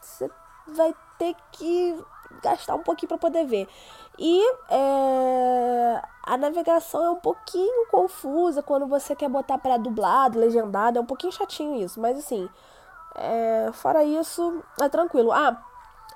você 0.00 0.30
vai 0.66 0.94
ter 1.18 1.36
que 1.52 2.04
gastar 2.42 2.74
um 2.74 2.82
pouquinho 2.82 3.08
para 3.08 3.18
poder 3.18 3.44
ver. 3.44 3.68
E 4.18 4.42
é, 4.68 6.02
a 6.24 6.36
navegação 6.36 7.04
é 7.04 7.10
um 7.10 7.16
pouquinho 7.16 7.86
confusa 7.90 8.62
quando 8.62 8.86
você 8.86 9.14
quer 9.14 9.28
botar 9.28 9.58
para 9.58 9.76
dublado, 9.76 10.38
legendado. 10.38 10.98
É 10.98 11.00
um 11.00 11.06
pouquinho 11.06 11.32
chatinho 11.32 11.76
isso, 11.76 12.00
mas 12.00 12.18
assim, 12.18 12.48
é, 13.14 13.70
fora 13.72 14.04
isso, 14.04 14.62
é 14.80 14.88
tranquilo. 14.88 15.32
Ah, 15.32 15.62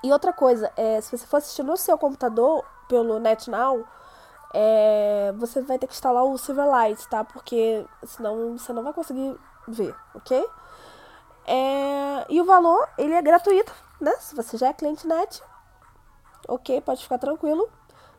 e 0.05 0.11
outra 0.11 0.31
coisa, 0.31 0.71
é, 0.77 1.01
se 1.01 1.17
você 1.17 1.25
for 1.25 1.37
assistir 1.37 1.63
no 1.63 1.75
seu 1.75 1.97
computador 1.97 2.63
pelo 2.87 3.19
NetNow, 3.19 3.83
é, 4.53 5.33
você 5.35 5.63
vai 5.63 5.79
ter 5.79 5.87
que 5.87 5.93
instalar 5.93 6.23
o 6.23 6.37
Silverlight, 6.37 7.07
tá? 7.09 7.23
Porque 7.23 7.83
senão 8.03 8.55
você 8.55 8.71
não 8.71 8.83
vai 8.83 8.93
conseguir 8.93 9.35
ver, 9.67 9.95
ok? 10.13 10.47
É, 11.47 12.25
e 12.29 12.39
o 12.39 12.45
valor, 12.45 12.87
ele 12.99 13.15
é 13.15 13.21
gratuito, 13.21 13.73
né? 13.99 14.11
Se 14.19 14.35
você 14.35 14.57
já 14.57 14.67
é 14.67 14.73
cliente 14.73 15.07
net, 15.07 15.41
ok, 16.47 16.79
pode 16.81 17.01
ficar 17.01 17.17
tranquilo. 17.17 17.67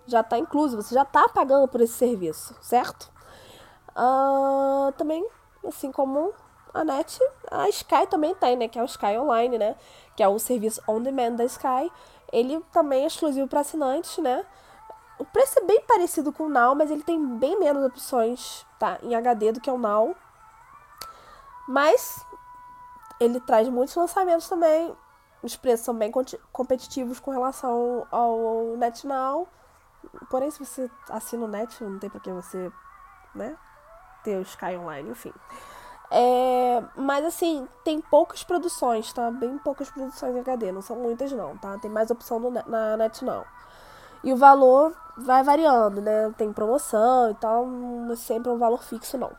Já 0.08 0.24
tá 0.24 0.36
incluso, 0.38 0.76
você 0.76 0.92
já 0.92 1.04
tá 1.04 1.28
pagando 1.28 1.68
por 1.68 1.80
esse 1.80 1.92
serviço, 1.94 2.52
certo? 2.60 3.08
Uh, 3.96 4.90
também, 4.98 5.24
assim 5.64 5.92
como 5.92 6.34
a 6.74 6.82
net, 6.82 7.16
a 7.48 7.68
Sky 7.68 8.08
também 8.08 8.34
tem, 8.34 8.56
né? 8.56 8.66
Que 8.66 8.76
é 8.76 8.82
o 8.82 8.86
Sky 8.86 9.16
Online, 9.18 9.56
né? 9.56 9.76
Que 10.16 10.22
é 10.22 10.28
o 10.28 10.38
serviço 10.38 10.82
on 10.88 11.00
demand 11.02 11.32
da 11.32 11.44
Sky. 11.44 11.92
Ele 12.32 12.60
também 12.72 13.04
é 13.04 13.06
exclusivo 13.06 13.46
para 13.46 13.60
assinantes, 13.60 14.18
né? 14.18 14.44
O 15.18 15.24
preço 15.24 15.58
é 15.58 15.62
bem 15.62 15.80
parecido 15.82 16.32
com 16.32 16.44
o 16.44 16.48
Now, 16.48 16.74
mas 16.74 16.90
ele 16.90 17.02
tem 17.02 17.24
bem 17.38 17.58
menos 17.58 17.84
opções 17.84 18.66
tá, 18.78 18.98
em 19.02 19.14
HD 19.14 19.52
do 19.52 19.60
que 19.60 19.70
o 19.70 19.78
Now. 19.78 20.14
Mas 21.68 22.24
ele 23.18 23.40
traz 23.40 23.68
muitos 23.68 23.94
lançamentos 23.94 24.48
também. 24.48 24.94
Os 25.42 25.56
preços 25.56 25.84
são 25.84 25.94
bem 25.94 26.10
competitivos 26.52 27.20
com 27.20 27.30
relação 27.30 28.06
ao 28.10 28.76
NetNow. 28.76 29.48
Porém, 30.30 30.50
se 30.50 30.64
você 30.64 30.90
assina 31.08 31.44
o 31.44 31.48
Net, 31.48 31.82
não 31.82 31.98
tem 31.98 32.10
por 32.10 32.20
que 32.20 32.30
você, 32.30 32.70
né, 33.34 33.56
ter 34.22 34.36
o 34.38 34.42
Sky 34.42 34.76
Online, 34.76 35.10
enfim. 35.10 35.32
É, 36.10 36.82
mas 36.96 37.24
assim, 37.24 37.66
tem 37.84 38.00
poucas 38.00 38.44
produções, 38.44 39.12
tá? 39.12 39.30
Bem 39.30 39.58
poucas 39.58 39.90
produções 39.90 40.36
em 40.36 40.40
HD, 40.40 40.70
não 40.72 40.82
são 40.82 40.96
muitas 40.96 41.32
não, 41.32 41.56
tá? 41.56 41.78
Tem 41.78 41.90
mais 41.90 42.10
opção 42.10 42.38
no, 42.38 42.50
na 42.50 42.96
NetNow. 42.96 43.44
E 44.22 44.32
o 44.32 44.36
valor 44.36 44.94
vai 45.16 45.42
variando, 45.42 46.00
né? 46.00 46.32
Tem 46.36 46.52
promoção 46.52 47.30
e 47.30 47.34
tal, 47.34 47.66
não 47.66 48.12
é 48.12 48.16
sempre 48.16 48.50
um 48.50 48.58
valor 48.58 48.82
fixo 48.82 49.18
não. 49.18 49.32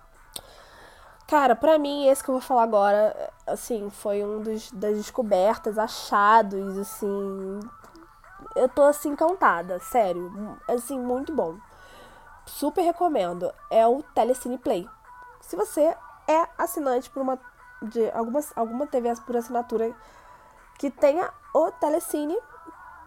Cara, 1.28 1.56
pra 1.58 1.78
mim, 1.78 2.08
esse 2.08 2.24
que 2.24 2.30
eu 2.30 2.36
vou 2.36 2.42
falar 2.42 2.64
agora, 2.64 3.34
assim, 3.46 3.90
foi 3.90 4.24
um 4.24 4.42
dos, 4.42 4.72
das 4.72 4.96
descobertas, 4.96 5.78
achados, 5.78 6.78
assim. 6.78 7.60
Eu 8.56 8.70
tô 8.70 8.84
assim 8.84 9.10
encantada, 9.10 9.78
sério. 9.80 10.58
Assim, 10.68 10.98
muito 10.98 11.36
bom. 11.36 11.58
Super 12.46 12.82
recomendo. 12.82 13.54
É 13.70 13.86
o 13.86 14.02
Telecine 14.16 14.58
Play. 14.58 14.90
Se 15.42 15.58
você 15.58 15.96
é 16.28 16.48
assinante 16.58 17.10
por 17.10 17.22
uma 17.22 17.40
de 17.82 18.10
alguma, 18.12 18.40
alguma 18.56 18.88
TV 18.88 19.14
por 19.26 19.38
assinatura 19.38 19.96
que 20.80 20.90
tenha 20.90 21.32
o 21.54 21.72
Telecine, 21.72 22.38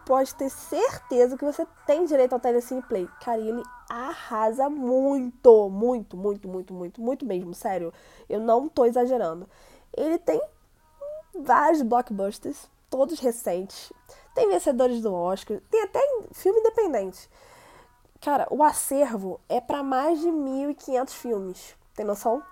pode 0.05 0.33
ter 0.35 0.49
certeza 0.49 1.37
que 1.37 1.45
você 1.45 1.65
tem 1.85 2.05
direito 2.05 2.33
ao 2.33 2.39
Telecine 2.39 2.81
Play. 2.81 3.07
Cara, 3.21 3.39
ele 3.39 3.63
arrasa 3.89 4.69
muito, 4.69 5.69
muito, 5.69 6.17
muito, 6.17 6.47
muito, 6.47 6.73
muito, 6.73 7.01
muito 7.01 7.25
mesmo, 7.25 7.53
sério. 7.53 7.93
Eu 8.29 8.39
não 8.39 8.67
tô 8.67 8.85
exagerando. 8.85 9.47
Ele 9.95 10.17
tem 10.17 10.41
vários 11.37 11.81
blockbusters, 11.81 12.69
todos 12.89 13.19
recentes. 13.19 13.93
Tem 14.33 14.49
vencedores 14.49 15.01
do 15.01 15.13
Oscar, 15.13 15.61
tem 15.69 15.83
até 15.83 15.99
filme 16.33 16.59
independente. 16.59 17.29
Cara, 18.21 18.47
o 18.51 18.63
acervo 18.63 19.39
é 19.49 19.59
para 19.59 19.81
mais 19.81 20.19
de 20.19 20.27
1.500 20.27 21.09
filmes. 21.09 21.75
Tem 21.95 22.05
noção? 22.05 22.43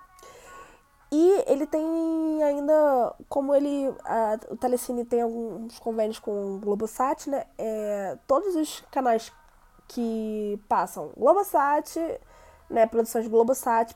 E 1.12 1.44
ele 1.46 1.66
tem 1.66 1.82
ainda, 2.42 3.14
como 3.28 3.52
ele, 3.52 3.92
a, 4.04 4.38
o 4.48 4.56
Telecine 4.56 5.04
tem 5.04 5.22
alguns 5.22 5.78
convênios 5.80 6.20
com 6.20 6.56
o 6.56 6.58
Globosat, 6.58 7.28
né? 7.28 7.46
É, 7.58 8.16
todos 8.28 8.54
os 8.54 8.80
canais 8.92 9.32
que 9.88 10.60
passam 10.68 11.10
Globosat, 11.16 11.98
né? 12.68 12.86
Produções 12.86 13.26
Globosat, 13.26 13.92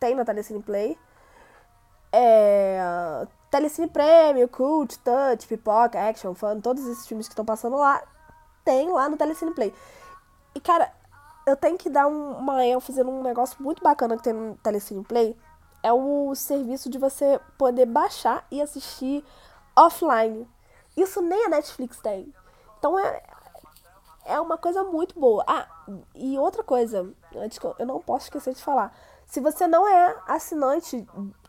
tem 0.00 0.16
na 0.16 0.24
Telecine 0.24 0.60
Play. 0.60 0.98
É, 2.12 3.26
Telecine 3.48 3.88
Premium, 3.88 4.48
Cult, 4.48 4.98
Touch, 4.98 5.46
Pipoca, 5.46 6.08
Action, 6.08 6.34
Fun, 6.34 6.60
todos 6.60 6.84
esses 6.84 7.06
filmes 7.06 7.28
que 7.28 7.32
estão 7.32 7.44
passando 7.44 7.76
lá, 7.76 8.02
tem 8.64 8.90
lá 8.90 9.08
no 9.08 9.16
Telecine 9.16 9.54
Play. 9.54 9.72
E, 10.52 10.60
cara, 10.60 10.92
eu 11.46 11.56
tenho 11.56 11.78
que 11.78 11.88
dar 11.88 12.08
um, 12.08 12.32
uma 12.32 12.64
ênfase 12.64 13.04
num 13.04 13.22
negócio 13.22 13.56
muito 13.62 13.82
bacana 13.82 14.16
que 14.16 14.24
tem 14.24 14.32
no 14.32 14.56
Telecine 14.56 15.04
Play, 15.04 15.36
é 15.86 15.92
o 15.92 16.34
serviço 16.34 16.90
de 16.90 16.98
você 16.98 17.40
poder 17.56 17.86
baixar 17.86 18.44
e 18.50 18.60
assistir 18.60 19.24
offline. 19.76 20.48
Isso 20.96 21.22
nem 21.22 21.46
a 21.46 21.48
Netflix 21.48 21.98
tem. 22.00 22.34
Então 22.76 22.98
é, 22.98 23.22
é 24.24 24.40
uma 24.40 24.58
coisa 24.58 24.82
muito 24.82 25.18
boa. 25.18 25.44
Ah, 25.46 25.68
e 26.12 26.36
outra 26.36 26.64
coisa, 26.64 27.08
antes 27.36 27.60
eu 27.78 27.86
não 27.86 28.00
posso 28.00 28.24
esquecer 28.24 28.52
de 28.52 28.62
falar. 28.64 28.92
Se 29.26 29.38
você 29.40 29.68
não 29.68 29.86
é 29.86 30.16
assinante 30.26 31.06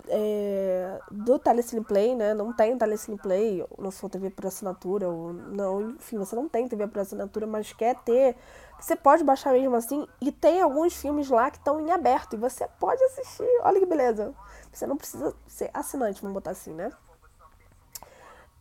é, 0.09 0.99
do 1.11 1.37
Telecine 1.39 1.83
Play, 1.83 2.15
né? 2.15 2.33
Não 2.33 2.53
tem 2.53 2.77
Telecine 2.77 3.17
Play, 3.17 3.65
não 3.77 3.91
for 3.91 4.09
TV 4.09 4.29
por 4.29 4.45
assinatura, 4.45 5.09
ou 5.09 5.33
não, 5.33 5.91
enfim, 5.91 6.17
você 6.17 6.35
não 6.35 6.47
tem 6.47 6.67
TV 6.67 6.87
por 6.87 6.99
assinatura, 6.99 7.45
mas 7.45 7.73
quer 7.73 7.95
ter, 8.03 8.35
você 8.79 8.95
pode 8.95 9.23
baixar 9.23 9.53
mesmo 9.53 9.75
assim. 9.75 10.07
E 10.21 10.31
tem 10.31 10.61
alguns 10.61 10.95
filmes 10.95 11.29
lá 11.29 11.49
que 11.51 11.57
estão 11.57 11.79
em 11.79 11.91
aberto 11.91 12.33
e 12.33 12.37
você 12.37 12.67
pode 12.79 13.03
assistir. 13.03 13.47
Olha 13.61 13.79
que 13.79 13.85
beleza. 13.85 14.33
Você 14.71 14.85
não 14.85 14.97
precisa 14.97 15.35
ser 15.47 15.69
assinante, 15.73 16.21
vamos 16.21 16.35
botar 16.35 16.51
assim, 16.51 16.73
né? 16.73 16.91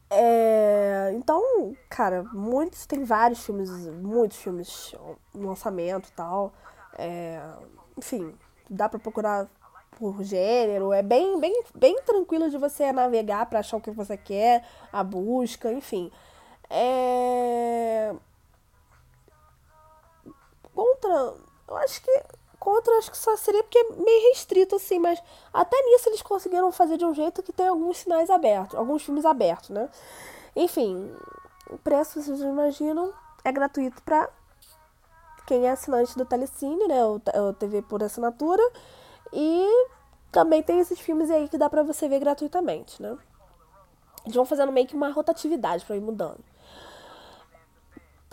É, 0.08 1.10
então, 1.14 1.76
cara, 1.90 2.22
muitos, 2.32 2.86
tem 2.86 3.04
vários 3.04 3.44
filmes, 3.44 3.70
muitos 3.70 4.38
filmes 4.38 4.94
no 5.34 5.48
lançamento 5.48 6.08
e 6.08 6.12
tal. 6.12 6.52
É, 6.98 7.40
enfim, 7.96 8.34
dá 8.70 8.88
pra 8.88 8.98
procurar 8.98 9.48
por 9.96 10.22
gênero, 10.22 10.92
é 10.92 11.02
bem, 11.02 11.40
bem, 11.40 11.64
bem 11.74 12.00
tranquilo 12.02 12.50
de 12.50 12.58
você 12.58 12.92
navegar 12.92 13.46
para 13.46 13.60
achar 13.60 13.78
o 13.78 13.80
que 13.80 13.90
você 13.90 14.16
quer, 14.16 14.64
a 14.92 15.02
busca, 15.02 15.72
enfim. 15.72 16.12
É... 16.68 18.14
Contra, 20.74 21.34
eu 21.68 21.76
acho 21.78 22.02
que 22.02 22.22
contra 22.60 22.98
acho 22.98 23.10
que 23.10 23.16
só 23.16 23.36
seria 23.36 23.62
porque 23.62 23.78
é 23.78 23.92
meio 23.92 24.28
restrito 24.30 24.76
assim, 24.76 24.98
mas 24.98 25.22
até 25.52 25.80
nisso 25.82 26.08
eles 26.08 26.20
conseguiram 26.20 26.70
fazer 26.72 26.96
de 26.96 27.04
um 27.04 27.14
jeito 27.14 27.42
que 27.42 27.52
tem 27.52 27.68
alguns 27.68 27.98
sinais 27.98 28.28
abertos, 28.28 28.76
alguns 28.76 29.02
filmes 29.02 29.24
abertos, 29.24 29.70
né? 29.70 29.88
Enfim, 30.54 31.14
o 31.70 31.78
preço, 31.78 32.20
vocês 32.20 32.40
imaginam, 32.40 33.12
é 33.44 33.52
gratuito 33.52 34.02
para 34.02 34.28
quem 35.46 35.66
é 35.66 35.70
assinante 35.70 36.16
do 36.18 36.26
Telecine, 36.26 36.86
né? 36.88 37.04
O, 37.04 37.20
o 37.48 37.52
TV 37.54 37.80
por 37.82 38.02
assinatura. 38.02 38.62
E 39.32 39.88
também 40.32 40.62
tem 40.62 40.80
esses 40.80 40.98
filmes 40.98 41.30
aí 41.30 41.48
que 41.48 41.58
dá 41.58 41.68
pra 41.68 41.82
você 41.82 42.08
ver 42.08 42.20
gratuitamente, 42.20 43.00
né? 43.00 43.16
Eles 44.24 44.34
vão 44.34 44.44
fazendo 44.44 44.72
meio 44.72 44.86
que 44.86 44.96
uma 44.96 45.10
rotatividade 45.10 45.84
pra 45.84 45.96
ir 45.96 46.00
mudando. 46.00 46.44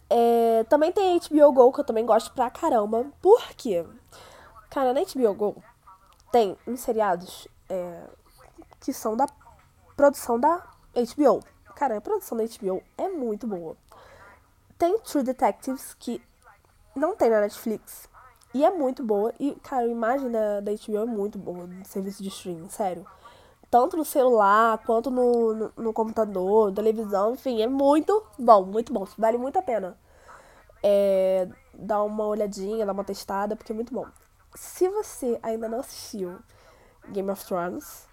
É, 0.10 0.64
também 0.66 0.92
tem 0.92 1.20
HBO 1.20 1.52
Go, 1.52 1.72
que 1.72 1.80
eu 1.80 1.84
também 1.84 2.06
gosto 2.06 2.32
pra 2.34 2.50
caramba. 2.50 3.06
Por 3.22 3.42
quê? 3.56 3.86
Cara, 4.70 4.94
na 4.94 5.02
HBO 5.02 5.34
Go 5.34 5.64
tem 6.32 6.58
uns 6.68 6.82
seriados 6.82 7.48
é, 7.70 8.04
que 8.80 8.92
são 8.92 9.16
da 9.16 9.28
produção 9.96 10.40
da 10.40 10.58
HBO. 10.94 11.44
Cara, 11.76 11.98
a 11.98 12.02
produção 12.02 12.38
da 12.38 12.44
HBO 12.44 12.84
é 12.98 13.08
muito 13.08 13.48
boa. 13.48 13.78
Tem 14.78 14.98
True 15.00 15.24
Detectives, 15.24 15.94
que 15.94 16.22
não 16.96 17.16
tem 17.16 17.30
na 17.30 17.42
Netflix. 17.42 18.10
E 18.54 18.64
é 18.64 18.70
muito 18.70 19.04
boa. 19.04 19.34
E, 19.40 19.56
cara, 19.64 19.84
a 19.84 19.88
imagem 19.88 20.30
da, 20.32 20.60
da 20.60 20.72
HBO 20.72 20.98
é 20.98 21.06
muito 21.06 21.40
boa 21.40 21.66
do 21.66 21.88
serviço 21.88 22.22
de 22.22 22.30
streaming, 22.30 22.70
sério. 22.70 23.06
Tanto 23.70 23.98
no 23.98 24.06
celular, 24.06 24.78
quanto 24.86 25.10
no, 25.10 25.54
no, 25.54 25.74
no, 25.76 25.94
computador, 25.94 26.72
televisão, 26.72 27.34
enfim, 27.34 27.62
é 27.62 27.68
muito 27.68 28.24
bom, 28.38 28.66
muito 28.66 28.94
bom. 28.94 29.08
Vale 29.18 29.38
muito 29.40 29.58
a 29.58 29.62
pena. 29.64 29.98
É, 30.84 31.48
dar 31.74 32.04
uma 32.04 32.26
olhadinha, 32.28 32.86
dar 32.86 32.92
uma 32.92 33.04
testada, 33.04 33.56
porque 33.56 33.72
é 33.72 33.76
muito 33.76 33.92
bom. 33.92 34.06
Se 34.54 34.88
você 34.90 35.40
ainda 35.42 35.68
não 35.68 35.80
assistiu 35.80 36.38
Game 37.10 37.32
of 37.32 37.44
Thrones, 37.46 38.08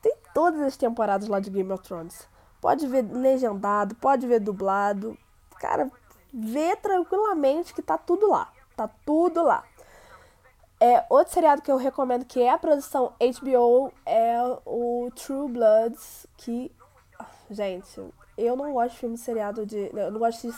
tem 0.00 0.16
todas 0.32 0.60
as 0.62 0.76
temporadas 0.78 1.28
lá 1.28 1.40
de 1.40 1.50
Game 1.50 1.70
of 1.70 1.82
Thrones. 1.82 2.26
Pode 2.60 2.86
ver 2.86 3.02
legendado, 3.02 3.94
pode 3.96 4.26
ver 4.26 4.40
dublado. 4.40 5.18
Cara, 5.60 5.90
vê 6.32 6.74
tranquilamente 6.76 7.74
que 7.74 7.82
tá 7.82 7.98
tudo 7.98 8.30
lá. 8.30 8.50
Tá 8.76 8.88
tudo 9.04 9.42
lá. 9.42 9.64
É, 10.80 11.04
outro 11.08 11.32
seriado 11.32 11.62
que 11.62 11.70
eu 11.70 11.76
recomendo 11.76 12.24
que 12.24 12.42
é 12.42 12.50
a 12.50 12.58
produção 12.58 13.14
HBO 13.18 13.92
é 14.04 14.36
o 14.66 15.10
True 15.14 15.50
Bloods, 15.50 16.26
que. 16.36 16.70
Gente, 17.50 18.02
eu 18.36 18.56
não 18.56 18.72
gosto 18.72 18.92
de 18.92 18.98
filme 18.98 19.16
seriado 19.16 19.64
de. 19.64 19.90
Eu 19.94 20.10
não 20.10 20.18
gosto 20.18 20.48
de 20.48 20.54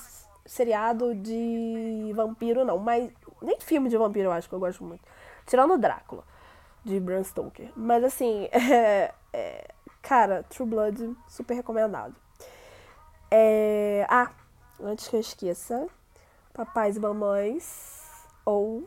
seriado 0.46 1.14
de 1.14 2.12
vampiro, 2.14 2.64
não. 2.64 2.78
Mas. 2.78 3.12
Nem 3.42 3.60
filme 3.60 3.88
de 3.90 3.98
vampiro 3.98 4.28
eu 4.28 4.32
acho 4.32 4.48
que 4.48 4.54
eu 4.54 4.58
gosto 4.58 4.82
muito. 4.82 5.04
Tirando 5.46 5.74
o 5.74 5.78
Drácula, 5.78 6.24
de 6.84 6.98
Bram 6.98 7.22
Stoker. 7.22 7.70
Mas 7.76 8.02
assim, 8.02 8.48
é, 8.50 9.12
é, 9.32 9.68
cara, 10.00 10.42
True 10.44 10.68
Blood, 10.68 11.16
super 11.28 11.54
recomendado. 11.54 12.16
É, 13.30 14.06
ah, 14.08 14.30
antes 14.82 15.06
que 15.06 15.16
eu 15.16 15.20
esqueça, 15.20 15.86
papais 16.54 16.96
e 16.96 17.00
mamães 17.00 17.95
ou 18.46 18.84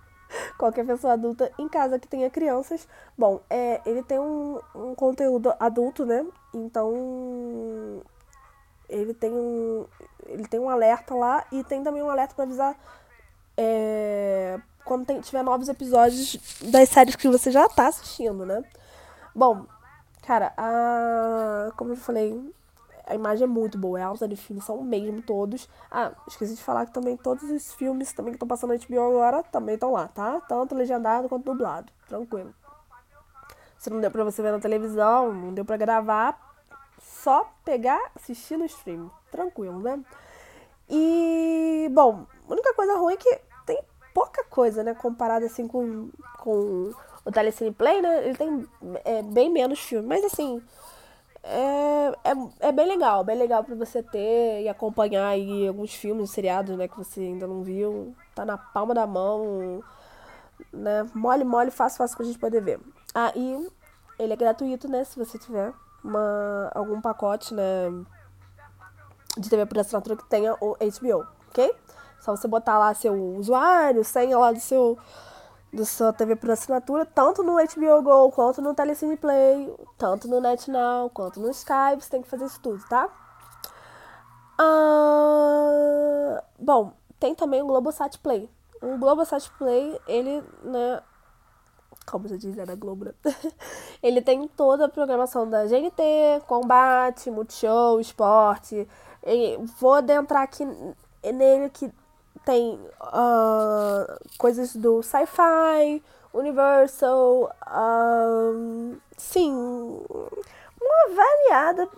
qualquer 0.56 0.86
pessoa 0.86 1.12
adulta 1.12 1.52
em 1.58 1.68
casa 1.68 1.98
que 1.98 2.08
tenha 2.08 2.30
crianças. 2.30 2.88
Bom, 3.18 3.42
é, 3.50 3.82
ele 3.84 4.02
tem 4.02 4.18
um, 4.18 4.58
um 4.74 4.94
conteúdo 4.94 5.52
adulto, 5.60 6.06
né? 6.06 6.24
Então 6.54 8.02
ele 8.88 9.12
tem 9.12 9.30
um 9.30 9.86
ele 10.26 10.46
tem 10.46 10.60
um 10.60 10.70
alerta 10.70 11.14
lá 11.14 11.44
e 11.52 11.62
tem 11.64 11.82
também 11.82 12.02
um 12.02 12.10
alerta 12.10 12.34
para 12.34 12.44
avisar 12.44 12.76
é, 13.56 14.58
quando 14.84 15.06
tem, 15.06 15.20
tiver 15.20 15.42
novos 15.42 15.68
episódios 15.68 16.36
das 16.62 16.88
séries 16.88 17.16
que 17.16 17.28
você 17.28 17.50
já 17.50 17.68
tá 17.68 17.88
assistindo, 17.88 18.44
né? 18.46 18.62
Bom, 19.34 19.66
cara, 20.22 20.52
a, 20.56 21.70
como 21.76 21.92
eu 21.92 21.96
falei, 21.96 22.54
a 23.06 23.14
imagem 23.14 23.44
é 23.44 23.46
muito 23.46 23.76
boa, 23.78 23.98
é 23.98 24.02
alta 24.02 24.28
definição 24.28 24.82
mesmo, 24.82 25.22
todos. 25.22 25.68
Ah, 25.90 26.12
esqueci 26.26 26.54
de 26.54 26.62
falar 26.62 26.86
que 26.86 26.92
também 26.92 27.16
todos 27.16 27.42
os 27.50 27.72
filmes 27.74 28.12
também 28.12 28.32
que 28.32 28.36
estão 28.36 28.48
passando 28.48 28.70
na 28.70 28.76
HBO 28.76 29.00
agora 29.00 29.42
também 29.44 29.74
estão 29.74 29.92
lá, 29.92 30.08
tá? 30.08 30.40
Tanto 30.48 30.74
legendado 30.74 31.28
quanto 31.28 31.44
dublado, 31.44 31.92
tranquilo. 32.08 32.54
Se 33.78 33.90
não 33.90 34.00
deu 34.00 34.10
pra 34.10 34.22
você 34.22 34.40
ver 34.40 34.52
na 34.52 34.60
televisão, 34.60 35.32
não 35.32 35.52
deu 35.52 35.64
pra 35.64 35.76
gravar, 35.76 36.38
só 37.00 37.52
pegar, 37.64 38.00
assistir 38.14 38.56
no 38.56 38.64
stream. 38.64 39.10
Tranquilo, 39.30 39.80
né? 39.80 40.00
E, 40.88 41.88
bom, 41.90 42.26
a 42.48 42.52
única 42.52 42.74
coisa 42.74 42.96
ruim 42.96 43.14
é 43.14 43.16
que 43.16 43.40
tem 43.66 43.82
pouca 44.14 44.44
coisa, 44.44 44.84
né? 44.84 44.94
Comparado 44.94 45.44
assim 45.44 45.66
com, 45.66 46.10
com 46.38 46.92
o 47.24 47.32
Telecine 47.32 47.72
Play, 47.72 48.00
né? 48.00 48.24
Ele 48.24 48.36
tem 48.36 48.68
é, 49.04 49.22
bem 49.22 49.50
menos 49.50 49.80
filme. 49.80 50.06
Mas 50.06 50.24
assim, 50.24 50.62
é, 51.42 52.12
é, 52.24 52.68
é 52.68 52.72
bem 52.72 52.86
legal, 52.86 53.24
bem 53.24 53.36
legal 53.36 53.64
pra 53.64 53.74
você 53.74 54.02
ter 54.02 54.62
e 54.62 54.68
acompanhar 54.68 55.26
aí 55.26 55.66
alguns 55.66 55.92
filmes, 55.94 56.30
seriados, 56.30 56.76
né? 56.76 56.86
Que 56.86 56.96
você 56.96 57.20
ainda 57.20 57.46
não 57.46 57.62
viu. 57.62 58.14
Tá 58.34 58.44
na 58.44 58.56
palma 58.56 58.94
da 58.94 59.06
mão, 59.06 59.82
né? 60.72 61.04
Mole, 61.14 61.44
mole, 61.44 61.70
fácil, 61.70 61.98
fácil 61.98 62.16
pra 62.16 62.26
gente 62.26 62.38
poder 62.38 62.62
ver. 62.62 62.80
Ah, 63.14 63.32
ele 64.18 64.32
é 64.32 64.36
gratuito, 64.36 64.88
né? 64.88 65.04
Se 65.04 65.18
você 65.18 65.38
tiver 65.38 65.72
uma, 66.04 66.70
algum 66.74 67.00
pacote, 67.00 67.54
né? 67.54 67.90
De 69.36 69.48
TV 69.48 69.66
por 69.66 69.78
assinatura 69.78 70.16
que 70.16 70.28
tenha 70.28 70.54
o 70.60 70.76
HBO, 70.76 71.26
ok? 71.48 71.74
Só 72.20 72.36
você 72.36 72.46
botar 72.46 72.78
lá 72.78 72.94
seu 72.94 73.14
usuário, 73.36 74.04
senha 74.04 74.38
lá 74.38 74.52
do 74.52 74.60
seu 74.60 74.96
do 75.72 75.86
sua 75.86 76.12
TV 76.12 76.36
por 76.36 76.50
assinatura, 76.50 77.06
tanto 77.06 77.42
no 77.42 77.54
HBO 77.54 78.02
Go, 78.02 78.30
quanto 78.32 78.60
no 78.60 78.74
Telecine 78.74 79.16
Play, 79.16 79.74
tanto 79.96 80.28
no 80.28 80.40
NetNow, 80.40 81.08
quanto 81.10 81.40
no 81.40 81.50
Skype, 81.50 82.02
você 82.02 82.10
tem 82.10 82.22
que 82.22 82.28
fazer 82.28 82.44
isso 82.44 82.60
tudo, 82.60 82.84
tá? 82.88 83.08
Ah, 84.58 86.42
bom, 86.58 86.92
tem 87.18 87.34
também 87.34 87.62
o 87.62 87.66
Globosat 87.66 88.18
Play. 88.18 88.50
O 88.82 88.98
Globosat 88.98 89.50
Play, 89.58 89.98
ele, 90.06 90.44
né, 90.62 91.02
como 92.06 92.28
você 92.28 92.36
diz, 92.36 92.54
da 92.54 92.74
Globo, 92.74 93.06
né? 93.06 93.12
ele 94.02 94.20
tem 94.20 94.46
toda 94.48 94.86
a 94.86 94.88
programação 94.88 95.48
da 95.48 95.64
GNT, 95.64 96.42
combate, 96.46 97.30
multishow, 97.30 98.00
esporte. 98.00 98.86
E 99.24 99.56
vou 99.78 99.94
adentrar 99.94 100.42
aqui 100.42 100.64
nele 101.22 101.70
que 101.70 101.90
tem 102.44 102.74
uh, 103.00 104.18
coisas 104.38 104.74
do 104.74 105.02
sci-fi, 105.02 106.02
Universal, 106.32 107.54
um, 107.70 108.96
sim, 109.16 109.52
uma 109.52 111.14
variada. 111.14 111.88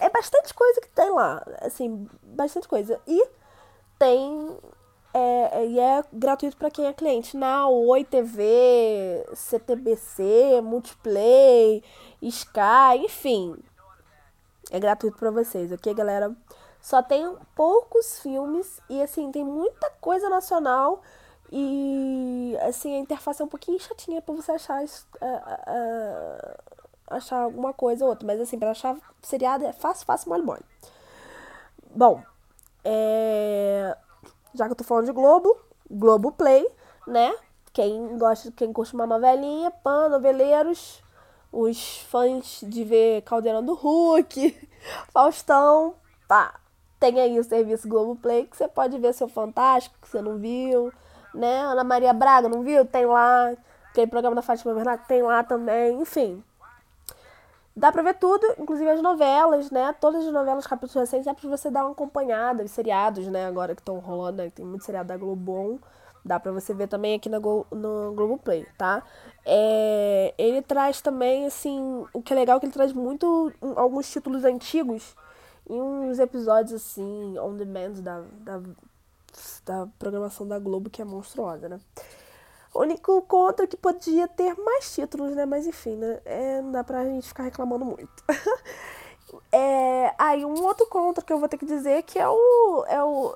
É 0.00 0.08
bastante 0.10 0.54
coisa 0.54 0.80
que 0.80 0.88
tem 0.90 1.10
lá, 1.10 1.42
assim, 1.60 2.08
bastante 2.22 2.68
coisa. 2.68 3.00
E 3.06 3.26
tem 3.98 4.56
é, 5.14 5.66
e 5.66 5.80
é 5.80 6.04
gratuito 6.12 6.56
para 6.56 6.70
quem 6.70 6.86
é 6.86 6.92
cliente. 6.92 7.36
Na 7.36 7.68
Oi 7.68 8.04
TV, 8.04 9.26
CTBC, 9.34 10.60
Multiplay, 10.62 11.82
Sky, 12.22 12.98
enfim. 13.04 13.56
É 14.70 14.78
gratuito 14.78 15.18
para 15.18 15.30
vocês, 15.30 15.72
ok, 15.72 15.94
galera? 15.94 16.34
Só 16.80 17.02
tem 17.02 17.36
poucos 17.54 18.20
filmes 18.20 18.80
e 18.88 19.02
assim, 19.02 19.30
tem 19.30 19.44
muita 19.44 19.90
coisa 20.00 20.28
nacional 20.28 21.02
e 21.50 22.56
assim, 22.62 22.94
a 22.94 22.98
interface 22.98 23.40
é 23.40 23.44
um 23.44 23.48
pouquinho 23.48 23.80
chatinha 23.80 24.20
para 24.20 24.34
você 24.34 24.52
achar 24.52 24.82
uh, 24.82 24.86
uh, 24.86 26.58
achar 27.06 27.42
alguma 27.42 27.72
coisa 27.72 28.04
ou 28.04 28.10
outra, 28.10 28.26
mas 28.26 28.40
assim, 28.40 28.58
para 28.58 28.70
achar 28.70 28.96
seriado 29.22 29.64
é 29.64 29.72
fácil, 29.72 30.06
fácil, 30.06 30.28
mole, 30.28 30.42
mole. 30.42 30.64
Bom, 31.94 32.22
é... 32.84 33.96
já 34.54 34.66
que 34.66 34.72
eu 34.72 34.76
tô 34.76 34.84
falando 34.84 35.06
de 35.06 35.12
Globo, 35.12 35.58
Globo 35.90 36.32
Play, 36.32 36.66
né? 37.06 37.34
Quem 37.72 38.18
gosta, 38.18 38.52
quem 38.52 38.72
curte 38.72 38.94
uma 38.94 39.06
novelinha, 39.06 39.70
pan, 39.70 40.08
noveleiros, 40.08 41.02
os 41.50 42.00
fãs 42.00 42.60
de 42.62 42.84
ver 42.84 43.22
Caldeirão 43.22 43.64
do 43.64 43.74
Hulk, 43.74 44.68
Faustão, 45.12 45.94
pá, 46.26 46.60
tem 46.98 47.20
aí 47.20 47.38
o 47.38 47.44
serviço 47.44 47.88
Globoplay 47.88 48.46
que 48.46 48.56
você 48.56 48.68
pode 48.68 48.98
ver 48.98 49.12
seu 49.14 49.28
Fantástico, 49.28 49.96
que 50.00 50.08
você 50.08 50.20
não 50.20 50.36
viu, 50.38 50.92
né? 51.34 51.60
Ana 51.60 51.84
Maria 51.84 52.12
Braga, 52.12 52.48
não 52.48 52.62
viu? 52.62 52.84
Tem 52.84 53.06
lá. 53.06 53.52
Aquele 53.90 54.06
programa 54.06 54.36
da 54.36 54.42
Fátima 54.42 54.74
Bernardo 54.74 55.06
tem 55.06 55.22
lá 55.22 55.42
também, 55.42 56.00
enfim. 56.00 56.42
Dá 57.74 57.92
pra 57.92 58.02
ver 58.02 58.14
tudo, 58.14 58.44
inclusive 58.58 58.90
as 58.90 59.00
novelas, 59.00 59.70
né? 59.70 59.94
Todas 60.00 60.26
as 60.26 60.32
novelas, 60.32 60.66
capítulos 60.66 60.94
recentes, 60.94 61.28
é 61.28 61.32
pra 61.32 61.48
você 61.48 61.70
dar 61.70 61.84
uma 61.84 61.92
acompanhada. 61.92 62.64
Os 62.64 62.72
seriados, 62.72 63.26
né? 63.28 63.46
Agora 63.46 63.74
que 63.74 63.80
estão 63.80 63.98
rolando, 63.98 64.42
né? 64.42 64.50
Tem 64.50 64.64
muito 64.64 64.84
seriado 64.84 65.08
da 65.08 65.16
Globon. 65.16 65.78
Dá 66.24 66.40
pra 66.40 66.50
você 66.50 66.74
ver 66.74 66.88
também 66.88 67.14
aqui 67.14 67.28
no, 67.28 67.38
no 67.70 68.12
Globoplay, 68.14 68.66
tá? 68.76 69.02
É, 69.46 70.34
ele 70.36 70.60
traz 70.60 71.00
também, 71.00 71.46
assim... 71.46 72.04
O 72.12 72.20
que 72.20 72.32
é 72.32 72.36
legal 72.36 72.56
é 72.56 72.60
que 72.60 72.66
ele 72.66 72.72
traz 72.72 72.92
muito... 72.92 73.52
Alguns 73.76 74.10
títulos 74.10 74.44
antigos 74.44 75.14
em 75.68 75.80
uns 75.80 76.18
episódios 76.18 76.72
assim, 76.72 77.38
on 77.38 77.56
demand 77.56 77.92
da, 78.02 78.22
da, 78.40 78.60
da 79.64 79.88
programação 79.98 80.46
da 80.46 80.58
Globo, 80.58 80.88
que 80.88 81.02
é 81.02 81.04
monstruosa, 81.04 81.68
né? 81.68 81.80
O 82.74 82.80
único 82.80 83.22
contra 83.22 83.66
que 83.66 83.76
podia 83.76 84.28
ter 84.28 84.54
mais 84.54 84.94
títulos, 84.94 85.34
né? 85.34 85.46
Mas 85.46 85.66
enfim, 85.66 85.96
né? 85.96 86.20
É, 86.24 86.62
não 86.62 86.72
dá 86.72 86.84
pra 86.84 87.04
gente 87.04 87.28
ficar 87.28 87.42
reclamando 87.44 87.84
muito. 87.84 88.24
é, 89.52 90.14
aí 90.18 90.44
um 90.44 90.62
outro 90.64 90.86
contra 90.86 91.24
que 91.24 91.32
eu 91.32 91.38
vou 91.38 91.48
ter 91.48 91.58
que 91.58 91.66
dizer 91.66 92.02
que 92.02 92.18
é 92.18 92.28
o. 92.28 92.84
É 92.86 93.02
o 93.02 93.34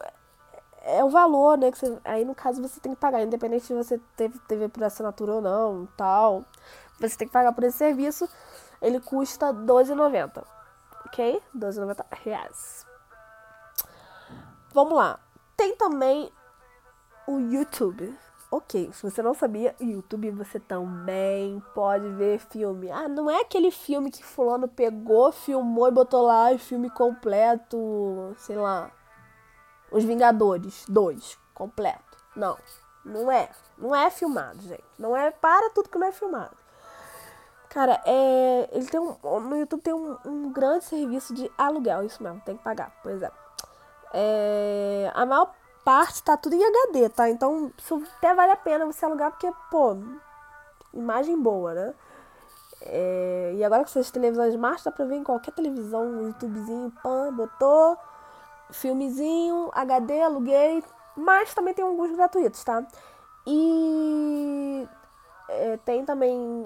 é 0.85 1.05
o 1.05 1.11
valor, 1.11 1.57
né? 1.57 1.71
Que 1.71 1.79
você, 1.79 1.99
aí 2.05 2.25
no 2.25 2.35
caso 2.35 2.61
você 2.61 2.81
tem 2.81 2.93
que 2.93 3.01
pagar, 3.01 3.23
independente 3.23 3.67
se 3.67 3.75
você 3.75 4.01
teve 4.17 4.39
TV 4.41 4.69
por 4.69 4.83
assinatura 4.83 5.35
ou 5.35 5.41
não, 5.41 5.87
tal. 5.97 6.45
Você 7.01 7.17
tem 7.17 7.29
que 7.29 7.33
pagar 7.33 7.53
por 7.53 7.65
esse 7.65 7.79
serviço. 7.79 8.29
Ele 8.81 9.01
custa 9.01 9.47
R$12,90 9.53 10.43
ok? 11.13 11.43
12,90 11.55 12.05
reais. 12.23 12.87
Vamos 14.73 14.95
lá. 14.95 15.21
Tem 15.55 15.77
também 15.77 16.33
o 17.27 17.39
YouTube. 17.39 18.17
Ok, 18.51 18.91
se 18.93 19.03
você 19.03 19.23
não 19.23 19.33
sabia, 19.33 19.75
YouTube 19.81 20.31
você 20.31 20.61
também 20.61 21.63
pode 21.75 22.07
ver 22.11 22.39
filme. 22.39 22.91
Ah, 22.91 23.09
não 23.09 23.31
é 23.31 23.41
aquele 23.41 23.71
filme 23.71 24.11
que 24.11 24.23
fulano 24.23 24.69
pegou, 24.69 25.33
filmou 25.33 25.89
e 25.89 25.91
botou 25.91 26.23
lá 26.23 26.51
o 26.51 26.59
filme 26.59 26.91
completo, 26.91 28.35
sei 28.37 28.57
lá. 28.57 28.91
Os 29.91 30.05
Vingadores 30.05 30.85
2, 30.87 31.39
completo. 31.55 32.19
Não, 32.37 32.59
não 33.05 33.31
é. 33.31 33.51
Não 33.79 33.97
é 33.97 34.11
filmado, 34.11 34.61
gente. 34.63 34.85
Não 34.99 35.17
é 35.17 35.31
para 35.31 35.71
tudo 35.71 35.89
que 35.89 35.99
não 35.99 36.07
é 36.07 36.13
filmado. 36.13 36.62
Cara, 37.73 38.03
é, 38.05 38.69
ele 38.71 38.87
tem 38.87 39.01
um, 39.01 39.17
no 39.41 39.57
YouTube 39.57 39.81
tem 39.81 39.95
um, 39.95 40.19
um, 40.27 40.53
grande 40.53 40.85
serviço 40.85 41.33
de 41.33 41.51
aluguel, 41.57 42.05
isso 42.05 42.23
mesmo, 42.23 42.39
tem 42.45 42.55
que 42.55 42.63
pagar, 42.63 42.93
pois 43.03 43.23
é. 43.23 43.31
é 44.13 45.11
a 45.15 45.25
maior 45.25 45.55
parte 45.83 46.23
tá 46.23 46.37
tudo 46.37 46.55
em 46.55 46.63
HD, 46.63 47.09
tá? 47.09 47.31
Então 47.31 47.73
isso 47.79 48.03
até 48.19 48.35
vale 48.35 48.53
a 48.53 48.57
pena 48.57 48.85
você 48.85 49.07
alugar, 49.07 49.31
porque, 49.31 49.51
pô, 49.71 49.97
imagem 50.93 51.41
boa, 51.41 51.73
né? 51.73 51.95
É, 52.83 53.55
e 53.57 53.65
agora 53.65 53.85
com 53.85 53.89
essas 53.89 54.11
televisões 54.11 54.53
smart, 54.53 54.85
dá 54.85 54.91
pra 54.91 55.07
ver 55.07 55.17
em 55.17 55.25
qualquer 55.25 55.53
televisão, 55.53 56.05
um 56.05 56.27
YouTubezinho, 56.27 56.93
pan, 57.03 57.33
botou, 57.33 57.97
filmezinho, 58.71 59.71
HD, 59.73 60.21
aluguei, 60.21 60.85
mas 61.17 61.55
também 61.55 61.73
tem 61.73 61.87
alguns 61.87 62.15
gratuitos, 62.15 62.63
tá? 62.65 62.87
E 63.47 64.87
é, 65.53 65.77
tem 65.85 66.05
também 66.05 66.65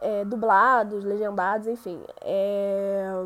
é, 0.00 0.24
dublados, 0.24 1.04
legendados, 1.04 1.66
enfim. 1.66 2.02
É, 2.20 3.24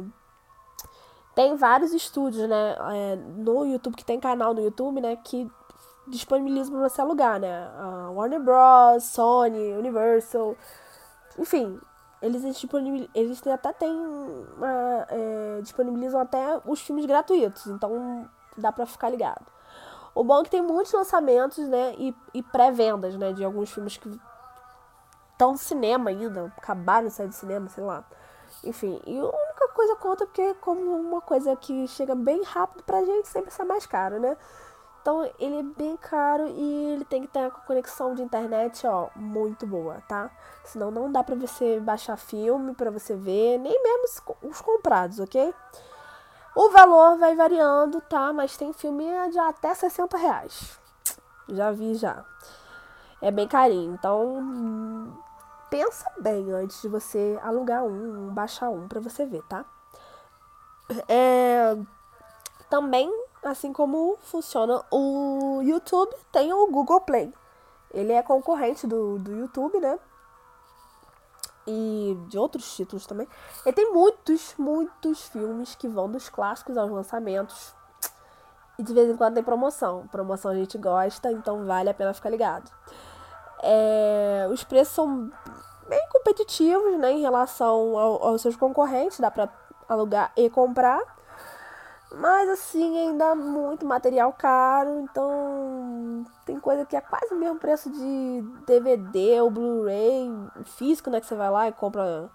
tem 1.34 1.56
vários 1.56 1.92
estúdios, 1.92 2.48
né? 2.48 2.76
É, 2.94 3.16
no 3.16 3.64
YouTube, 3.64 3.96
que 3.96 4.04
tem 4.04 4.20
canal 4.20 4.54
no 4.54 4.60
YouTube, 4.60 5.00
né? 5.00 5.16
Que 5.16 5.50
disponibiliza 6.06 6.70
para 6.70 6.88
você 6.88 7.00
alugar, 7.00 7.38
né? 7.38 7.68
Warner 8.14 8.40
Bros, 8.40 9.04
Sony, 9.04 9.74
Universal, 9.74 10.56
enfim, 11.38 11.78
eles, 12.20 12.42
eles 13.14 13.46
até 13.46 13.72
tem 13.72 13.96
é, 15.08 15.60
disponibilizam 15.62 16.20
até 16.20 16.60
os 16.66 16.80
filmes 16.80 17.06
gratuitos, 17.06 17.66
então 17.68 18.28
dá 18.56 18.72
para 18.72 18.86
ficar 18.86 19.08
ligado. 19.08 19.46
O 20.14 20.24
bom 20.24 20.40
é 20.40 20.44
que 20.44 20.50
tem 20.50 20.62
muitos 20.62 20.92
lançamentos, 20.92 21.68
né, 21.68 21.94
e, 21.96 22.14
e 22.34 22.42
pré-vendas, 22.42 23.14
né, 23.16 23.32
de 23.32 23.44
alguns 23.44 23.70
filmes 23.70 23.96
que 23.96 24.20
estão 25.38 25.52
no 25.52 25.58
cinema 25.58 26.10
ainda, 26.10 26.52
acabaram 26.56 27.06
de 27.06 27.14
sair 27.14 27.28
do 27.28 27.34
cinema, 27.34 27.68
sei 27.68 27.84
lá. 27.84 28.04
Enfim, 28.64 29.00
e 29.06 29.16
a 29.16 29.22
única 29.22 29.68
coisa 29.72 29.94
conta 29.94 30.26
porque 30.26 30.52
como 30.54 30.80
uma 30.96 31.20
coisa 31.20 31.54
que 31.54 31.86
chega 31.86 32.16
bem 32.16 32.42
rápido 32.42 32.82
pra 32.82 33.04
gente, 33.04 33.28
sempre 33.28 33.52
sai 33.52 33.64
mais 33.64 33.86
caro, 33.86 34.18
né? 34.18 34.36
Então 35.00 35.30
ele 35.38 35.60
é 35.60 35.62
bem 35.62 35.96
caro 35.96 36.48
e 36.48 36.92
ele 36.92 37.04
tem 37.04 37.22
que 37.22 37.28
ter 37.28 37.38
uma 37.38 37.50
conexão 37.50 38.14
de 38.14 38.22
internet, 38.22 38.84
ó, 38.84 39.08
muito 39.14 39.64
boa, 39.64 40.02
tá? 40.08 40.28
Senão 40.64 40.90
não 40.90 41.10
dá 41.10 41.22
pra 41.22 41.36
você 41.36 41.78
baixar 41.78 42.16
filme 42.16 42.74
pra 42.74 42.90
você 42.90 43.14
ver, 43.14 43.58
nem 43.58 43.80
mesmo 43.80 44.34
os 44.42 44.60
comprados, 44.60 45.20
ok? 45.20 45.54
O 46.56 46.70
valor 46.70 47.16
vai 47.16 47.36
variando, 47.36 48.00
tá? 48.00 48.32
Mas 48.32 48.56
tem 48.56 48.72
filme 48.72 49.04
de 49.30 49.38
até 49.38 49.72
60 49.72 50.16
reais. 50.18 50.78
Já 51.48 51.70
vi 51.70 51.94
já. 51.94 52.24
É 53.22 53.30
bem 53.30 53.46
carinho. 53.46 53.94
Então, 53.94 55.16
pensa 55.70 56.10
bem 56.18 56.50
antes 56.52 56.80
de 56.82 56.88
você 56.88 57.38
alugar 57.42 57.84
um, 57.84 58.32
baixar 58.32 58.70
um 58.70 58.88
para 58.88 59.00
você 59.00 59.24
ver, 59.24 59.42
tá? 59.44 59.64
É, 61.06 61.76
também, 62.70 63.10
assim 63.42 63.72
como 63.72 64.16
funciona 64.22 64.82
o 64.90 65.60
YouTube, 65.62 66.14
tem 66.32 66.52
o 66.52 66.66
Google 66.66 67.00
Play. 67.00 67.32
Ele 67.90 68.12
é 68.12 68.22
concorrente 68.22 68.86
do, 68.86 69.18
do 69.18 69.32
YouTube, 69.32 69.78
né? 69.80 69.98
E 71.66 72.18
de 72.28 72.38
outros 72.38 72.74
títulos 72.74 73.06
também. 73.06 73.28
Ele 73.64 73.74
tem 73.74 73.92
muitos, 73.92 74.54
muitos 74.58 75.28
filmes 75.28 75.74
que 75.74 75.88
vão 75.88 76.10
dos 76.10 76.28
clássicos 76.28 76.76
aos 76.76 76.90
lançamentos. 76.90 77.74
E 78.78 78.82
de 78.82 78.92
vez 78.92 79.10
em 79.10 79.16
quando 79.16 79.34
tem 79.34 79.42
promoção. 79.42 80.06
Promoção 80.08 80.50
a 80.50 80.54
gente 80.54 80.78
gosta, 80.78 81.32
então 81.32 81.66
vale 81.66 81.90
a 81.90 81.94
pena 81.94 82.14
ficar 82.14 82.30
ligado. 82.30 82.70
É, 83.62 84.48
os 84.50 84.64
preços 84.64 84.94
são 84.94 85.30
bem 85.88 86.08
competitivos 86.12 86.98
né, 86.98 87.12
em 87.12 87.20
relação 87.20 87.98
ao, 87.98 88.22
aos 88.28 88.42
seus 88.42 88.56
concorrentes, 88.56 89.20
dá 89.20 89.30
para 89.30 89.48
alugar 89.88 90.32
e 90.36 90.48
comprar. 90.50 91.00
Mas 92.10 92.48
assim, 92.48 92.98
ainda 92.98 93.34
muito 93.34 93.84
material 93.84 94.32
caro, 94.32 95.00
então 95.00 96.24
tem 96.46 96.58
coisa 96.58 96.86
que 96.86 96.96
é 96.96 97.00
quase 97.02 97.34
o 97.34 97.36
mesmo 97.36 97.58
preço 97.58 97.90
de 97.90 98.42
DVD 98.66 99.40
ou 99.42 99.50
Blu-ray 99.50 100.30
físico, 100.64 101.10
né? 101.10 101.20
Que 101.20 101.26
você 101.26 101.34
vai 101.34 101.50
lá 101.50 101.68
e 101.68 101.72
compra 101.72 102.30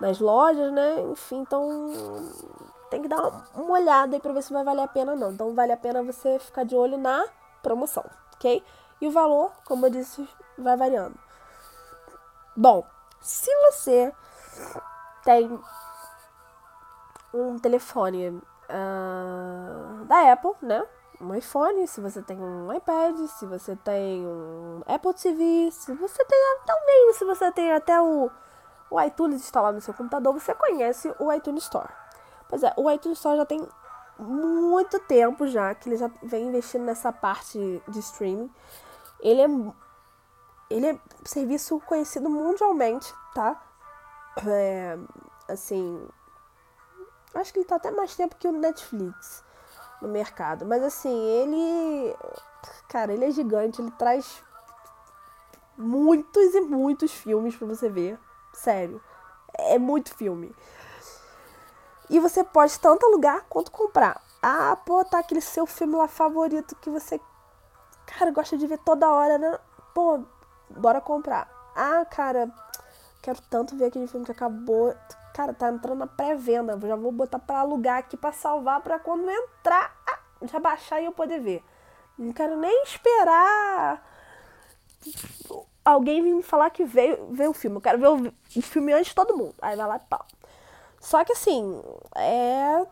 nas 0.00 0.18
lojas, 0.18 0.72
né? 0.72 1.00
Enfim, 1.02 1.38
então 1.38 1.88
tem 2.90 3.00
que 3.00 3.08
dar 3.08 3.22
uma 3.54 3.74
olhada 3.74 4.16
aí 4.16 4.20
pra 4.20 4.32
ver 4.32 4.42
se 4.42 4.52
vai 4.52 4.64
valer 4.64 4.82
a 4.82 4.88
pena 4.88 5.12
ou 5.12 5.18
não. 5.18 5.30
Então 5.30 5.54
vale 5.54 5.70
a 5.70 5.76
pena 5.76 6.02
você 6.02 6.38
ficar 6.40 6.64
de 6.64 6.74
olho 6.74 6.98
na 6.98 7.24
promoção, 7.62 8.04
ok? 8.34 8.60
E 9.00 9.06
o 9.06 9.10
valor, 9.10 9.52
como 9.64 9.86
eu 9.86 9.90
disse, 9.90 10.28
vai 10.58 10.76
variando. 10.76 11.18
Bom, 12.56 12.86
se 13.20 13.50
você 13.62 14.12
tem 15.24 15.60
um 17.32 17.58
telefone 17.58 18.28
uh, 18.28 20.04
da 20.04 20.32
Apple, 20.32 20.52
né? 20.62 20.86
Um 21.20 21.34
iPhone, 21.34 21.86
se 21.86 22.00
você 22.00 22.22
tem 22.22 22.38
um 22.40 22.72
iPad, 22.72 23.16
se 23.28 23.46
você 23.46 23.76
tem 23.76 24.26
um 24.26 24.82
Apple 24.86 25.14
TV, 25.14 25.70
se 25.70 25.94
você 25.94 26.24
tem 26.24 26.38
também, 26.66 27.12
se 27.14 27.24
você 27.24 27.52
tem 27.52 27.72
até 27.72 28.00
o, 28.00 28.30
o 28.90 29.00
iTunes 29.00 29.40
instalado 29.40 29.76
no 29.76 29.80
seu 29.80 29.94
computador, 29.94 30.32
você 30.32 30.54
conhece 30.54 31.14
o 31.18 31.32
iTunes 31.32 31.64
Store. 31.64 31.88
Pois 32.48 32.62
é, 32.62 32.72
o 32.76 32.90
iTunes 32.90 33.18
Store 33.18 33.36
já 33.36 33.46
tem 33.46 33.66
muito 34.18 34.98
tempo 35.00 35.46
já 35.46 35.74
que 35.74 35.88
ele 35.88 35.96
já 35.96 36.10
vem 36.22 36.48
investindo 36.48 36.84
nessa 36.84 37.12
parte 37.12 37.82
de 37.88 37.98
streaming. 37.98 38.50
Ele 39.20 39.40
é 39.42 39.48
ele 40.70 40.86
é 40.86 40.98
serviço 41.24 41.78
conhecido 41.80 42.28
mundialmente, 42.30 43.12
tá? 43.34 43.62
É, 44.46 44.98
assim, 45.48 46.08
acho 47.34 47.52
que 47.52 47.60
ele 47.60 47.66
tá 47.66 47.76
até 47.76 47.90
mais 47.90 48.16
tempo 48.16 48.36
que 48.36 48.48
o 48.48 48.52
Netflix 48.52 49.44
no 50.00 50.08
mercado, 50.08 50.64
mas 50.66 50.82
assim, 50.82 51.14
ele 51.14 52.16
cara, 52.88 53.12
ele 53.12 53.24
é 53.24 53.30
gigante, 53.30 53.80
ele 53.80 53.90
traz 53.92 54.42
muitos 55.76 56.54
e 56.54 56.60
muitos 56.60 57.12
filmes 57.12 57.56
para 57.56 57.66
você 57.66 57.88
ver, 57.88 58.18
sério. 58.52 59.00
É 59.56 59.78
muito 59.78 60.14
filme. 60.14 60.54
E 62.10 62.20
você 62.20 62.44
pode 62.44 62.78
tanto 62.78 63.06
alugar 63.06 63.44
quanto 63.48 63.70
comprar. 63.70 64.20
Ah, 64.42 64.76
pô, 64.76 65.04
tá 65.04 65.18
aquele 65.18 65.40
seu 65.40 65.66
filme 65.66 65.96
lá 65.96 66.06
favorito 66.06 66.76
que 66.76 66.90
você 66.90 67.18
cara 68.06 68.30
gosta 68.30 68.56
de 68.56 68.66
ver 68.66 68.78
toda 68.78 69.10
hora, 69.10 69.38
né? 69.38 69.58
Pô, 69.94 70.20
bora 70.70 71.00
comprar. 71.00 71.48
Ah, 71.74 72.04
cara, 72.04 72.50
quero 73.22 73.40
tanto 73.42 73.76
ver 73.76 73.86
aquele 73.86 74.06
filme 74.06 74.24
que 74.24 74.32
acabou. 74.32 74.94
Cara, 75.34 75.52
tá 75.52 75.70
entrando 75.70 75.98
na 75.98 76.06
pré-venda. 76.06 76.78
Já 76.86 76.96
vou 76.96 77.10
botar 77.10 77.38
para 77.38 77.60
alugar 77.60 77.98
aqui 77.98 78.16
para 78.16 78.32
salvar 78.32 78.80
para 78.80 78.98
quando 78.98 79.28
entrar, 79.28 79.96
ah, 80.06 80.18
já 80.42 80.60
baixar 80.60 81.00
e 81.00 81.06
eu 81.06 81.12
poder 81.12 81.40
ver. 81.40 81.64
Não 82.16 82.32
quero 82.32 82.56
nem 82.56 82.82
esperar 82.84 84.02
alguém 85.84 86.22
vir 86.22 86.34
me 86.34 86.42
falar 86.42 86.70
que 86.70 86.84
veio, 86.84 87.28
veio 87.32 87.50
o 87.50 87.54
filme. 87.54 87.76
Eu 87.76 87.80
quero 87.80 87.98
ver 87.98 88.08
o, 88.08 88.32
o 88.56 88.62
filme 88.62 88.92
antes 88.92 89.08
de 89.08 89.14
todo 89.14 89.36
mundo. 89.36 89.54
Aí 89.60 89.76
vai 89.76 89.86
lá 89.86 89.96
e 89.96 90.08
pau. 90.08 90.24
Só 91.04 91.22
que 91.22 91.32
assim, 91.32 91.82
é. 92.16 92.86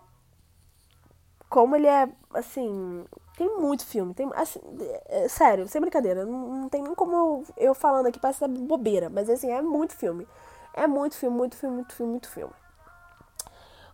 Como 1.48 1.74
ele 1.74 1.86
é, 1.86 2.08
assim, 2.34 3.06
tem 3.38 3.48
muito 3.58 3.86
filme. 3.86 4.12
Tem, 4.12 4.30
assim, 4.34 4.60
é, 5.06 5.28
sério, 5.28 5.66
sem 5.66 5.80
brincadeira. 5.80 6.26
Não, 6.26 6.60
não 6.60 6.68
tem 6.68 6.82
nem 6.82 6.94
como 6.94 7.14
eu, 7.14 7.44
eu 7.56 7.74
falando 7.74 8.06
aqui, 8.06 8.20
parece 8.20 8.46
bobeira. 8.46 9.08
Mas 9.08 9.30
assim, 9.30 9.50
é 9.50 9.62
muito 9.62 9.96
filme. 9.96 10.28
É 10.74 10.86
muito 10.86 11.16
filme, 11.16 11.36
muito 11.36 11.56
filme, 11.56 11.76
muito 11.76 11.94
filme, 11.94 12.12
muito 12.12 12.28
filme. 12.28 12.52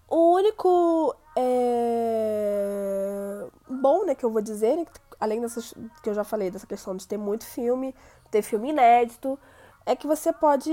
O 0.08 0.34
único 0.34 1.14
é, 1.36 3.46
bom, 3.68 4.04
né, 4.04 4.14
que 4.16 4.24
eu 4.24 4.30
vou 4.30 4.42
dizer, 4.42 4.76
né, 4.76 4.86
além 5.20 5.40
dessas 5.40 5.72
que 6.02 6.10
eu 6.10 6.14
já 6.14 6.24
falei, 6.24 6.50
dessa 6.50 6.66
questão 6.66 6.96
de 6.96 7.06
ter 7.06 7.18
muito 7.18 7.44
filme, 7.44 7.94
ter 8.30 8.42
filme 8.42 8.70
inédito, 8.70 9.38
é 9.86 9.96
que 9.96 10.06
você 10.06 10.32
pode 10.32 10.70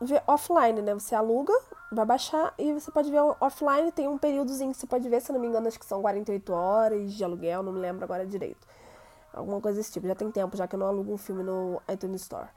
ver 0.00 0.22
offline, 0.26 0.80
né? 0.80 0.94
Você 0.94 1.14
aluga, 1.14 1.52
vai 1.90 2.04
baixar 2.04 2.54
e 2.58 2.72
você 2.72 2.90
pode 2.90 3.10
ver 3.10 3.20
offline, 3.40 3.92
tem 3.92 4.08
um 4.08 4.18
períodozinho 4.18 4.72
que 4.72 4.78
você 4.78 4.86
pode 4.86 5.08
ver, 5.08 5.20
se 5.20 5.32
não 5.32 5.40
me 5.40 5.46
engano, 5.46 5.68
acho 5.68 5.78
que 5.78 5.84
são 5.86 6.00
48 6.00 6.52
horas 6.52 7.12
de 7.12 7.22
aluguel, 7.22 7.62
não 7.62 7.72
me 7.72 7.80
lembro 7.80 8.04
agora 8.04 8.26
direito. 8.26 8.66
Alguma 9.32 9.60
coisa 9.60 9.78
desse 9.78 9.92
tipo. 9.92 10.06
Já 10.06 10.14
tem 10.14 10.30
tempo 10.30 10.56
já 10.56 10.66
que 10.66 10.74
eu 10.74 10.78
não 10.78 10.86
alugo 10.86 11.12
um 11.12 11.18
filme 11.18 11.42
no 11.42 11.80
iTunes 11.88 12.22
Store. 12.22 12.48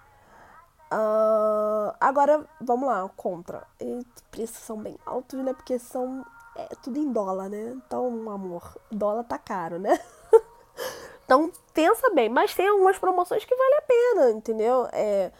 Uh, 0.91 1.95
agora, 1.99 2.45
vamos 2.61 2.87
lá, 2.87 3.09
contra. 3.15 3.65
E 3.79 4.05
preços 4.29 4.57
são 4.57 4.77
bem 4.77 4.97
altos, 5.05 5.39
né? 5.39 5.53
Porque 5.53 5.79
são 5.79 6.25
é, 6.55 6.67
tudo 6.81 6.99
em 6.99 7.11
dólar, 7.11 7.49
né? 7.49 7.73
Então, 7.85 8.07
amor, 8.29 8.77
dólar 8.91 9.23
tá 9.23 9.37
caro, 9.37 9.79
né? 9.79 9.97
então, 11.25 11.51
pensa 11.73 12.09
bem. 12.13 12.29
Mas 12.29 12.53
tem 12.53 12.67
algumas 12.67 12.97
promoções 12.97 13.45
que 13.45 13.55
vale 13.55 13.75
a 13.75 13.81
pena, 13.81 14.31
entendeu? 14.31 14.87
É, 14.91 15.31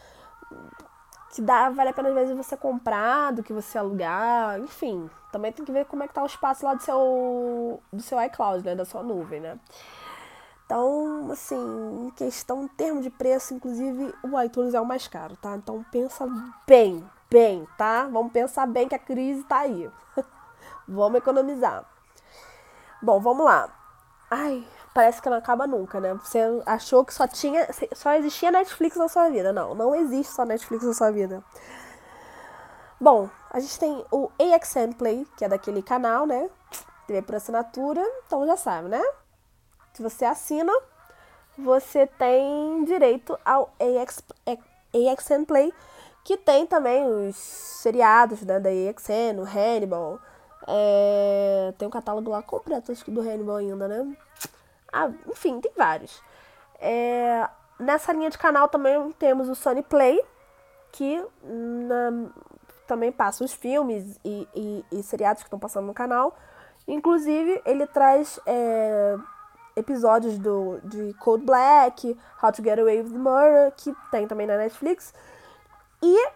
que 1.36 1.42
dá, 1.42 1.68
vale 1.68 1.90
a 1.90 1.92
pena 1.92 2.08
às 2.08 2.14
vezes 2.14 2.34
você 2.34 2.56
comprar 2.56 3.30
do 3.30 3.42
que 3.42 3.52
você 3.52 3.76
alugar, 3.76 4.58
enfim. 4.58 5.10
Também 5.30 5.52
tem 5.52 5.66
que 5.66 5.70
ver 5.70 5.84
como 5.84 6.02
é 6.02 6.08
que 6.08 6.14
tá 6.14 6.22
o 6.22 6.26
espaço 6.26 6.64
lá 6.64 6.72
do 6.72 6.82
seu, 6.82 7.82
do 7.92 8.02
seu 8.02 8.20
iCloud, 8.22 8.64
né? 8.64 8.74
Da 8.74 8.86
sua 8.86 9.02
nuvem, 9.02 9.40
né? 9.40 9.58
Então, 10.64 11.30
assim, 11.30 12.06
em 12.06 12.10
questão, 12.10 12.64
em 12.64 12.68
termos 12.68 13.02
de 13.02 13.10
preço, 13.10 13.52
inclusive, 13.52 14.14
o 14.22 14.40
iTunes 14.40 14.72
é 14.72 14.80
o 14.80 14.86
mais 14.86 15.06
caro, 15.06 15.36
tá? 15.36 15.54
Então 15.54 15.84
pensa 15.92 16.26
bem, 16.66 17.04
bem, 17.30 17.68
tá? 17.76 18.06
Vamos 18.06 18.32
pensar 18.32 18.66
bem 18.66 18.88
que 18.88 18.94
a 18.94 18.98
crise 18.98 19.44
tá 19.44 19.58
aí. 19.58 19.90
vamos 20.88 21.18
economizar. 21.18 21.84
Bom, 23.02 23.20
vamos 23.20 23.44
lá. 23.44 23.68
Ai, 24.30 24.66
parece 24.96 25.20
que 25.20 25.28
não 25.28 25.36
acaba 25.36 25.66
nunca, 25.66 26.00
né? 26.00 26.14
Você 26.14 26.38
achou 26.64 27.04
que 27.04 27.12
só 27.12 27.28
tinha, 27.28 27.68
só 27.94 28.14
existia 28.14 28.50
Netflix 28.50 28.96
na 28.96 29.08
sua 29.08 29.28
vida. 29.28 29.52
Não, 29.52 29.74
não 29.74 29.94
existe 29.94 30.32
só 30.32 30.42
Netflix 30.46 30.82
na 30.84 30.94
sua 30.94 31.10
vida. 31.10 31.44
Bom, 32.98 33.28
a 33.50 33.60
gente 33.60 33.78
tem 33.78 34.02
o 34.10 34.30
AXN 34.40 34.94
Play, 34.96 35.26
que 35.36 35.44
é 35.44 35.48
daquele 35.50 35.82
canal, 35.82 36.24
né? 36.26 36.48
TV 37.06 37.20
por 37.20 37.34
assinatura, 37.34 38.02
então 38.26 38.46
já 38.46 38.56
sabe, 38.56 38.88
né? 38.88 39.02
Se 39.92 40.02
você 40.02 40.24
assina, 40.24 40.72
você 41.58 42.06
tem 42.06 42.82
direito 42.84 43.38
ao 43.44 43.70
AX, 43.78 44.22
AXN 44.46 45.44
Play, 45.44 45.74
que 46.24 46.38
tem 46.38 46.66
também 46.66 47.06
os 47.06 47.36
seriados 47.36 48.40
né, 48.40 48.58
da 48.58 48.70
AXN, 48.70 49.40
o 49.40 49.44
Hannibal. 49.44 50.18
É, 50.66 51.74
tem 51.76 51.86
um 51.86 51.90
catálogo 51.90 52.30
lá 52.30 52.42
completo, 52.42 52.90
acho 52.90 53.04
que 53.04 53.10
do 53.10 53.20
Hannibal 53.20 53.56
ainda, 53.56 53.86
né? 53.86 54.16
Ah, 54.96 55.10
enfim, 55.28 55.60
tem 55.60 55.70
vários. 55.76 56.22
É, 56.80 57.46
nessa 57.78 58.14
linha 58.14 58.30
de 58.30 58.38
canal 58.38 58.66
também 58.66 59.12
temos 59.18 59.46
o 59.46 59.54
Sony 59.54 59.82
Play, 59.82 60.24
que 60.90 61.22
na, 61.42 62.30
também 62.86 63.12
passa 63.12 63.44
os 63.44 63.52
filmes 63.52 64.18
e, 64.24 64.48
e, 64.54 64.84
e, 64.90 65.02
seriados 65.02 65.42
que 65.42 65.48
estão 65.48 65.58
passando 65.58 65.86
no 65.86 65.92
canal. 65.92 66.34
Inclusive, 66.88 67.60
ele 67.66 67.86
traz 67.86 68.40
é, 68.46 69.16
episódios 69.76 70.38
do, 70.38 70.80
de 70.82 71.12
Cold 71.20 71.44
Black, 71.44 72.16
How 72.42 72.52
to 72.52 72.62
Get 72.62 72.78
Away 72.78 73.02
with 73.02 73.18
Murder, 73.18 73.74
que 73.76 73.94
tem 74.10 74.26
também 74.26 74.46
na 74.46 74.56
Netflix, 74.56 75.12
e 76.02 76.28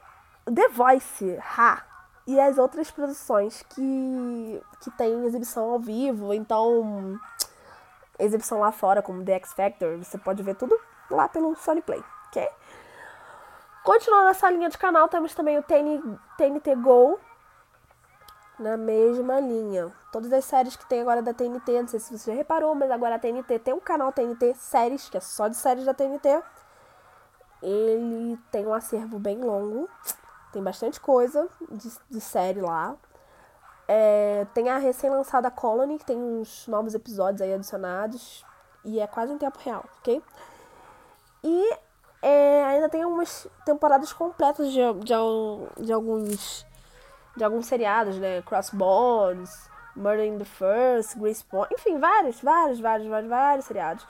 The 0.44 0.68
Voice, 0.68 1.38
Ha, 1.57 1.83
e 2.27 2.38
as 2.38 2.59
outras 2.59 2.90
produções 2.90 3.62
que, 3.70 4.62
que 4.83 4.90
tem 4.90 5.25
exibição 5.25 5.70
ao 5.70 5.79
vivo, 5.79 6.35
então 6.35 7.18
exibição 8.20 8.61
lá 8.61 8.72
fora, 8.72 9.02
como 9.02 9.24
The 9.24 9.35
X 9.35 9.52
Factor, 9.52 9.98
você 9.98 10.18
pode 10.18 10.42
ver 10.42 10.54
tudo 10.54 10.78
lá 11.11 11.28
pelo 11.28 11.54
Sony 11.56 11.83
Play, 11.83 12.02
ok? 12.28 12.48
Continuando 13.83 14.26
nessa 14.26 14.50
linha 14.50 14.68
de 14.68 14.76
canal, 14.76 15.09
temos 15.09 15.35
também 15.35 15.59
o 15.59 15.62
TN, 15.62 16.18
TNT 16.37 16.76
Go, 16.76 17.18
na 18.59 18.76
mesma 18.76 19.40
linha. 19.40 19.90
Todas 20.12 20.30
as 20.33 20.44
séries 20.44 20.76
que 20.76 20.87
tem 20.87 21.00
agora 21.00 21.22
da 21.22 21.33
TNT, 21.33 21.80
não 21.80 21.88
sei 21.88 21.98
se 21.98 22.16
você 22.16 22.30
já 22.30 22.37
reparou, 22.37 22.74
mas 22.74 22.90
agora 22.90 23.14
a 23.14 23.18
TNT 23.18 23.59
tem 23.59 23.72
um 23.72 23.80
canal 23.80 24.12
TNT 24.12 24.54
Séries, 24.54 25.09
que 25.09 25.16
é 25.16 25.20
só 25.20 25.48
de 25.48 25.56
séries 25.56 25.87
da 25.87 25.94
TNT. 25.94 26.42
ele 27.62 28.38
tem 28.50 28.66
um 28.66 28.74
acervo 28.74 29.18
bem 29.18 29.38
longo, 29.38 29.88
tem 30.52 30.62
bastante 30.62 31.00
coisa 31.00 31.48
de, 31.70 31.90
de 32.11 32.20
série 32.20 32.61
lá. 32.61 32.96
É, 33.92 34.46
tem 34.55 34.68
a 34.68 34.79
recém-lançada 34.79 35.50
Colony, 35.50 35.98
que 35.98 36.05
tem 36.05 36.16
uns 36.16 36.68
novos 36.68 36.94
episódios 36.94 37.42
aí 37.42 37.53
adicionados. 37.53 38.46
E 38.85 39.00
é 39.00 39.07
quase 39.09 39.33
em 39.33 39.37
tempo 39.37 39.59
real, 39.59 39.85
ok? 39.98 40.22
E 41.42 41.76
é, 42.22 42.64
ainda 42.66 42.88
tem 42.88 43.03
algumas 43.03 43.48
temporadas 43.66 44.12
completas 44.12 44.70
de, 44.70 44.79
de, 45.00 45.12
de, 45.85 45.92
alguns 45.92 46.64
de 47.37 47.42
alguns 47.42 47.66
seriados, 47.66 48.16
né? 48.16 48.42
Crossbones, 48.42 49.68
Murder 49.96 50.24
in 50.24 50.38
the 50.38 50.44
First, 50.44 51.18
Grace 51.18 51.44
Point, 51.44 51.74
enfim, 51.74 51.98
vários, 51.98 52.40
vários, 52.40 52.79
vários, 52.79 53.09
vários, 53.09 53.29
vários 53.29 53.64
seriados. 53.64 54.07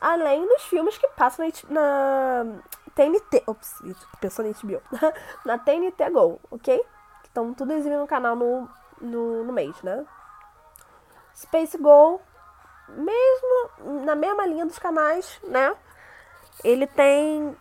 Além 0.00 0.46
dos 0.46 0.62
filmes 0.66 0.98
que 0.98 1.08
passam 1.08 1.44
na, 1.68 2.44
na 2.44 2.62
TNT. 2.94 3.42
Ops, 3.48 3.82
pensou 4.20 4.44
na 4.44 4.52
HBO. 4.52 4.80
na 5.44 5.58
TNT 5.58 6.10
Go, 6.10 6.38
ok? 6.48 6.78
Que 7.22 7.28
estão 7.28 7.52
tudo 7.52 7.72
exibindo 7.72 7.98
no 7.98 8.06
canal 8.06 8.36
no, 8.36 8.68
no, 9.00 9.44
no 9.44 9.52
mês, 9.52 9.80
né? 9.82 10.04
Space 11.34 11.76
Go, 11.76 12.20
mesmo 12.88 14.04
na 14.04 14.14
mesma 14.14 14.46
linha 14.46 14.64
dos 14.64 14.78
canais, 14.78 15.38
né? 15.44 15.74
Ele 16.64 16.86
tem, 16.86 17.54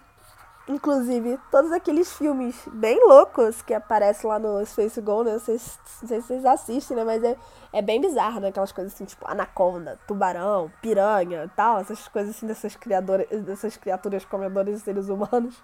inclusive, 0.67 1.37
todos 1.51 1.71
aqueles 1.71 2.13
filmes 2.13 2.55
bem 2.67 2.97
loucos 3.05 3.61
que 3.61 3.73
aparecem 3.73 4.29
lá 4.29 4.39
no 4.39 4.65
Space 4.65 4.99
Go, 5.01 5.23
né? 5.23 5.33
Não 5.33 5.39
sei, 5.39 5.59
se 5.59 6.05
vocês 6.05 6.45
assistem, 6.45 6.95
né? 6.95 7.03
Mas 7.03 7.23
é, 7.23 7.35
é 7.73 7.81
bem 7.81 7.99
bizarro, 7.99 8.39
né? 8.39 8.47
Aquelas 8.47 8.71
coisas 8.71 8.93
assim, 8.93 9.05
tipo 9.05 9.29
anaconda, 9.29 9.99
tubarão, 10.07 10.71
piranha 10.81 11.51
tal. 11.55 11.79
Essas 11.79 12.07
coisas 12.07 12.35
assim 12.35 12.47
dessas, 12.47 12.75
criadoras, 12.75 13.27
dessas 13.41 13.75
criaturas 13.75 14.23
comedoras 14.23 14.75
de 14.75 14.79
seres 14.81 15.09
humanos. 15.09 15.61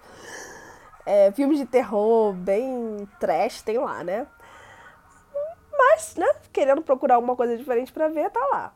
É, 1.06 1.32
filmes 1.32 1.58
de 1.58 1.66
terror 1.66 2.34
bem 2.34 3.08
trash 3.20 3.62
tem 3.62 3.78
lá, 3.78 4.04
né? 4.04 4.28
Mas, 5.82 6.16
né, 6.16 6.28
querendo 6.54 6.84
procurar 6.84 7.16
alguma 7.16 7.36
coisa 7.36 7.58
diferente 7.58 7.92
para 7.92 8.08
ver, 8.08 8.30
tá 8.30 8.40
lá. 8.52 8.76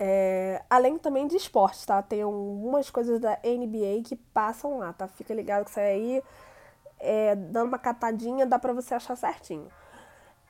É, 0.00 0.64
além 0.68 0.98
também 0.98 1.28
de 1.28 1.36
esportes, 1.36 1.86
tá? 1.86 2.02
Tem 2.02 2.22
algumas 2.22 2.90
coisas 2.90 3.20
da 3.20 3.38
NBA 3.44 4.02
que 4.04 4.16
passam 4.16 4.78
lá, 4.78 4.92
tá? 4.92 5.06
Fica 5.06 5.32
ligado 5.32 5.64
que 5.64 5.70
isso 5.70 5.78
aí, 5.78 6.22
é, 6.98 7.36
dando 7.36 7.68
uma 7.68 7.78
catadinha, 7.78 8.46
dá 8.46 8.58
pra 8.58 8.72
você 8.72 8.94
achar 8.94 9.14
certinho. 9.14 9.70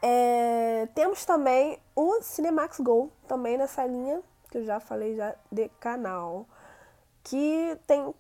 É, 0.01 0.89
temos 0.95 1.27
também 1.27 1.79
o 1.95 2.23
Cinemax 2.23 2.81
Go, 2.81 3.13
também 3.29 3.59
nessa 3.59 3.85
linha, 3.85 4.23
que 4.51 4.57
eu 4.59 4.65
já 4.65 4.81
falei 4.81 5.17
já 5.17 5.35
de 5.53 5.69
canal. 5.81 6.47
Que 7.23 7.77
tem 7.87 8.15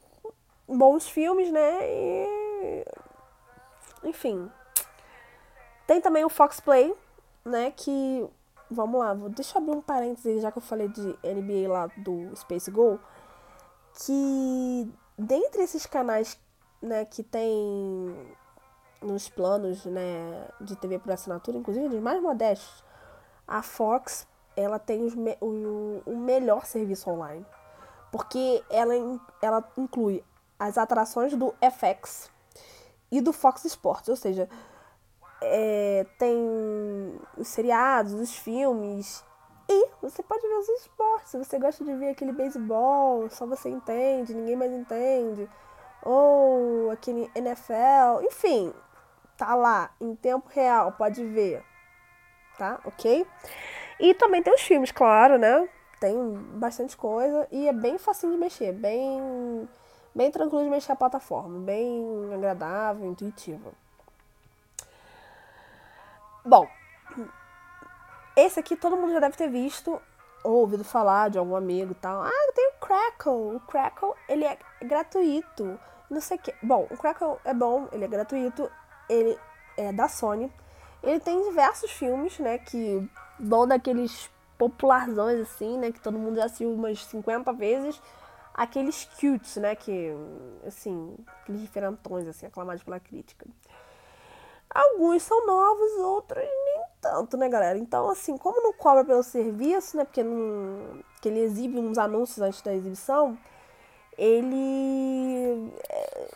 bons 0.69 1.09
filmes, 1.09 1.51
né? 1.51 1.79
E, 1.83 2.85
enfim, 4.05 4.51
tem 5.91 6.01
também 6.01 6.25
o 6.25 6.29
Fox 6.29 6.61
Play, 6.61 6.95
né? 7.45 7.73
Que. 7.73 8.25
Vamos 8.71 9.01
lá, 9.01 9.13
deixa 9.31 9.59
eu 9.59 9.63
abrir 9.63 9.77
um 9.77 9.83
parênteses, 9.83 10.41
já 10.41 10.53
que 10.53 10.59
eu 10.59 10.63
falei 10.63 10.87
de 10.87 11.03
NBA 11.25 11.69
lá 11.69 11.89
do 11.97 12.31
Space 12.37 12.71
Go. 12.71 13.01
Que 13.95 14.89
dentre 15.19 15.63
esses 15.63 15.87
canais 15.87 16.39
né, 16.81 17.05
que 17.05 17.25
tem 17.25 18.17
nos 19.03 19.29
planos 19.29 19.85
né, 19.87 20.47
de 20.61 20.77
TV 20.77 21.01
por 21.01 21.11
assinatura, 21.11 21.59
inclusive 21.59 21.89
dos 21.89 22.01
mais 22.01 22.23
modestos, 22.23 22.85
a 23.49 23.61
Fox 23.61 24.29
ela 24.57 24.79
tem 24.79 25.05
os 25.05 25.17
me 25.17 25.37
o, 25.41 26.03
o 26.07 26.17
melhor 26.17 26.67
serviço 26.67 27.11
online. 27.11 27.45
Porque 28.13 28.63
ela, 28.71 28.95
ela 29.43 29.69
inclui 29.77 30.23
as 30.57 30.79
atrações 30.79 31.35
do 31.35 31.53
FX 31.61 32.31
e 33.11 33.21
do 33.21 33.33
Fox 33.33 33.65
Sports, 33.65 34.09
ou 34.09 34.15
seja, 34.15 34.49
é, 35.43 36.07
tem 36.19 36.37
os 37.37 37.49
seriados, 37.49 38.13
os 38.15 38.37
filmes. 38.37 39.25
E 39.69 39.89
você 40.03 40.23
pode 40.23 40.43
ver 40.43 40.55
os 40.55 40.69
esportes. 40.69 41.31
Se 41.31 41.39
você 41.39 41.59
gosta 41.59 41.85
de 41.85 41.95
ver 41.95 42.11
aquele 42.11 42.33
beisebol, 42.33 43.29
só 43.31 43.47
você 43.47 43.69
entende, 43.69 44.35
ninguém 44.35 44.57
mais 44.57 44.73
entende. 44.73 45.49
Ou 46.03 46.91
aquele 46.91 47.31
NFL. 47.35 48.23
Enfim, 48.23 48.73
tá 49.37 49.55
lá 49.55 49.91
em 50.01 50.15
tempo 50.17 50.49
real, 50.49 50.93
pode 50.93 51.25
ver. 51.25 51.65
Tá? 52.59 52.81
Ok? 52.85 53.27
E 53.99 54.15
também 54.15 54.43
tem 54.43 54.53
os 54.53 54.63
filmes, 54.63 54.91
claro, 54.91 55.39
né? 55.39 55.69
Tem 56.01 56.17
bastante 56.55 56.97
coisa 56.97 57.47
e 57.53 57.69
é 57.69 57.73
bem 57.73 57.99
facinho 57.99 58.33
de 58.33 58.39
mexer, 58.39 58.73
bem, 58.73 59.69
bem 60.15 60.31
tranquilo 60.31 60.65
de 60.65 60.71
mexer 60.71 60.93
a 60.93 60.97
plataforma, 60.97 61.61
bem 61.61 62.33
agradável, 62.35 63.07
intuitivo. 63.07 63.73
Bom, 66.45 66.69
esse 68.37 68.59
aqui 68.59 68.77
todo 68.77 68.97
mundo 68.97 69.13
já 69.13 69.21
deve 69.21 69.37
ter 69.37 69.49
visto 69.49 70.01
ou 70.43 70.53
ouvido 70.61 70.85
falar 70.85 71.29
de 71.29 71.39
algum 71.39 71.55
amigo 71.55 71.93
e 71.93 71.95
tal. 71.97 72.23
Ah, 72.23 72.53
tem 72.55 72.71
o 72.71 72.81
Crackle. 72.81 73.57
O 73.57 73.61
Crackle, 73.61 74.15
ele 74.29 74.45
é 74.45 74.59
gratuito. 74.83 75.79
Não 76.09 76.21
sei 76.21 76.37
o 76.37 76.41
que. 76.41 76.55
Bom, 76.63 76.87
o 76.91 76.97
Crackle 76.97 77.37
é 77.45 77.53
bom, 77.53 77.89
ele 77.93 78.05
é 78.05 78.09
gratuito. 78.09 78.71
Ele 79.09 79.39
é 79.77 79.93
da 79.93 80.09
Sony. 80.09 80.51
Ele 81.03 81.21
tem 81.21 81.43
diversos 81.49 81.91
filmes, 81.91 82.39
né, 82.39 82.59
que 82.59 83.09
dão 83.39 83.67
daqueles 83.67 84.31
popularzões 84.59 85.41
assim, 85.41 85.79
né, 85.79 85.91
que 85.91 86.01
todo 86.01 86.19
mundo 86.19 86.37
já 86.37 86.45
assistiu 86.45 86.73
umas 86.73 87.05
50 87.07 87.53
vezes. 87.53 88.01
Aqueles 88.53 89.05
cutes, 89.19 89.57
né, 89.57 89.75
que, 89.75 90.13
assim, 90.67 91.17
aqueles 91.41 91.63
diferentões, 91.63 92.29
assim, 92.29 92.47
aclamados 92.47 92.83
pela 92.83 93.01
crítica. 93.01 93.47
Alguns 94.73 95.23
são 95.25 95.47
novos, 95.47 95.93
outros 95.99 96.45
nem 96.45 96.85
tanto, 97.01 97.37
né, 97.37 97.49
galera? 97.49 97.77
Então, 97.79 98.09
assim, 98.09 98.39
como 98.39 98.63
não 98.63 98.73
cobra 98.73 99.05
pelo 99.05 99.23
serviço, 99.23 99.97
né? 99.97 100.05
Porque 100.05 100.23
não, 100.23 101.03
que 101.21 101.29
ele 101.29 101.41
exibe 101.41 101.79
uns 101.79 101.99
anúncios 101.99 102.41
antes 102.41 102.63
da 102.63 102.75
exibição, 102.75 103.37
ele. 104.17 105.73
É, 105.89 106.29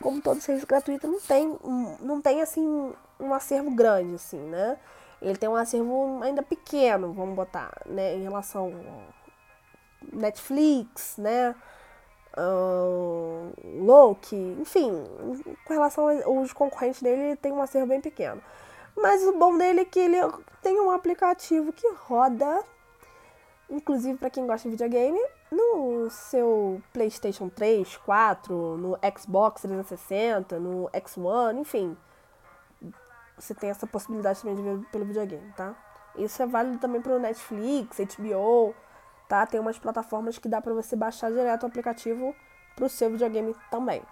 como 0.00 0.20
todo 0.22 0.40
serviço 0.40 0.66
gratuito, 0.66 1.06
não 1.06 1.20
tem, 1.20 1.58
não 2.00 2.20
tem 2.20 2.40
assim, 2.42 2.94
um 3.20 3.34
acervo 3.34 3.70
grande, 3.70 4.14
assim, 4.14 4.38
né? 4.38 4.78
Ele 5.20 5.36
tem 5.36 5.48
um 5.48 5.56
acervo 5.56 6.20
ainda 6.22 6.42
pequeno, 6.42 7.12
vamos 7.12 7.34
botar, 7.34 7.72
né? 7.86 8.14
Em 8.14 8.22
relação 8.22 8.64
ao 8.64 9.14
Netflix, 10.12 11.16
né? 11.18 11.54
Uh, 12.36 13.52
Loki, 13.84 14.36
enfim, 14.60 14.90
com 15.64 15.72
relação 15.72 16.08
aos 16.24 16.52
concorrentes 16.52 17.02
dele, 17.02 17.22
ele 17.22 17.36
tem 17.36 17.52
um 17.52 17.62
acervo 17.62 17.88
bem 17.88 18.00
pequeno. 18.00 18.42
Mas 18.96 19.22
o 19.22 19.32
bom 19.36 19.56
dele 19.56 19.80
é 19.80 19.84
que 19.84 19.98
ele 19.98 20.16
tem 20.62 20.80
um 20.80 20.90
aplicativo 20.90 21.72
que 21.72 21.86
roda, 22.06 22.62
inclusive 23.68 24.18
para 24.18 24.30
quem 24.30 24.46
gosta 24.46 24.68
de 24.68 24.72
videogame, 24.72 25.20
no 25.50 26.08
seu 26.10 26.80
PlayStation 26.92 27.48
3, 27.48 27.96
4, 27.98 28.76
no 28.76 28.98
Xbox 29.18 29.62
360, 29.62 30.58
no 30.58 30.88
X1, 30.92 31.60
enfim. 31.60 31.96
Você 33.36 33.52
tem 33.54 33.70
essa 33.70 33.86
possibilidade 33.86 34.40
também 34.40 34.54
de 34.54 34.62
ver 34.62 34.78
pelo 34.90 35.04
videogame, 35.04 35.52
tá? 35.56 35.74
Isso 36.16 36.40
é 36.40 36.46
válido 36.46 36.78
também 36.78 37.00
para 37.00 37.16
o 37.16 37.18
Netflix, 37.18 37.98
HBO, 37.98 38.74
tá? 39.28 39.46
Tem 39.46 39.60
umas 39.60 39.78
plataformas 39.78 40.38
que 40.38 40.48
dá 40.48 40.60
para 40.60 40.72
você 40.72 40.96
baixar 40.96 41.30
direto 41.30 41.64
o 41.64 41.66
aplicativo 41.66 42.34
para 42.74 42.86
o 42.86 42.88
seu 42.88 43.10
videogame 43.10 43.54
também. 43.70 44.02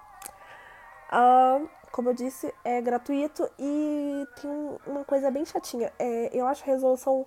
Uh, 1.12 1.68
como 1.90 2.08
eu 2.08 2.14
disse, 2.14 2.52
é 2.64 2.80
gratuito 2.80 3.48
e 3.58 4.26
tem 4.40 4.50
uma 4.86 5.04
coisa 5.04 5.30
bem 5.30 5.44
chatinha. 5.44 5.92
É, 5.98 6.30
eu 6.32 6.46
acho 6.46 6.62
a 6.62 6.66
resolução 6.66 7.26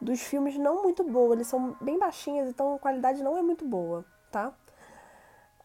dos 0.00 0.20
filmes 0.20 0.56
não 0.56 0.82
muito 0.82 1.02
boa, 1.02 1.34
eles 1.34 1.46
são 1.46 1.76
bem 1.80 1.98
baixinhas, 1.98 2.48
então 2.48 2.74
a 2.74 2.78
qualidade 2.78 3.22
não 3.22 3.36
é 3.36 3.42
muito 3.42 3.64
boa, 3.64 4.04
tá? 4.30 4.52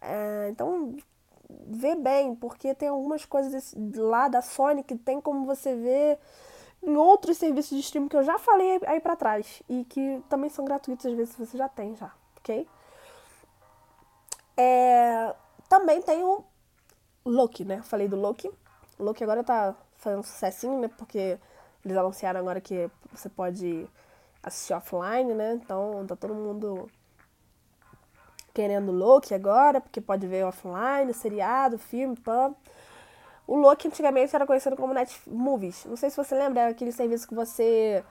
É, 0.02 0.48
então, 0.50 0.96
vê 1.50 1.96
bem, 1.96 2.36
porque 2.36 2.74
tem 2.74 2.90
algumas 2.90 3.26
coisas 3.26 3.76
lá 3.96 4.28
da 4.28 4.42
Sony 4.42 4.84
que 4.84 4.96
tem 4.96 5.20
como 5.20 5.46
você 5.46 5.76
ver 5.76 6.20
em 6.82 6.96
outros 6.96 7.38
serviços 7.38 7.78
de 7.78 7.84
streaming 7.84 8.08
que 8.08 8.16
eu 8.16 8.24
já 8.24 8.40
falei 8.40 8.80
aí 8.86 9.00
para 9.00 9.16
trás 9.16 9.62
e 9.68 9.84
que 9.86 10.24
também 10.30 10.50
são 10.50 10.64
gratuitos 10.66 11.06
às 11.06 11.14
vezes 11.14 11.36
você 11.36 11.58
já 11.58 11.68
tem 11.68 11.96
já, 11.96 12.12
ok? 12.38 12.68
É, 14.56 15.36
também 15.70 16.02
tem 16.02 16.24
o 16.24 16.44
Loki, 17.26 17.64
né? 17.64 17.82
Falei 17.84 18.08
do 18.08 18.16
Loki. 18.16 18.50
O 18.98 19.04
Loki 19.04 19.24
agora 19.24 19.44
tá 19.44 19.76
fazendo 19.96 20.24
sucessinho, 20.24 20.80
né? 20.80 20.90
Porque 20.98 21.38
eles 21.84 21.98
anunciaram 21.98 22.40
agora 22.40 22.60
que 22.60 22.90
você 23.12 23.30
pode 23.30 23.88
assistir 24.44 24.74
offline, 24.74 25.34
né? 25.34 25.54
Então 25.54 26.06
tá 26.08 26.16
todo 26.16 26.34
mundo 26.34 26.90
querendo 28.54 28.92
Loki 28.92 29.34
agora, 29.34 29.80
porque 29.80 30.02
pode 30.02 30.28
ver 30.28 30.44
offline, 30.46 31.14
seriado, 31.14 31.78
filme, 31.78 32.18
pã. 32.18 32.54
O 33.50 33.58
Loki 33.58 33.88
antigamente 33.88 34.36
era 34.36 34.46
conhecido 34.46 34.76
como 34.76 34.94
Net 34.94 35.20
Movies. 35.26 35.84
Não 35.86 35.96
sei 35.96 36.12
se 36.12 36.18
você 36.18 36.36
lembra, 36.36 36.62
era 36.62 36.70
aquele 36.70 36.92
serviço 36.92 37.28
que 37.28 37.34
você 37.34 38.06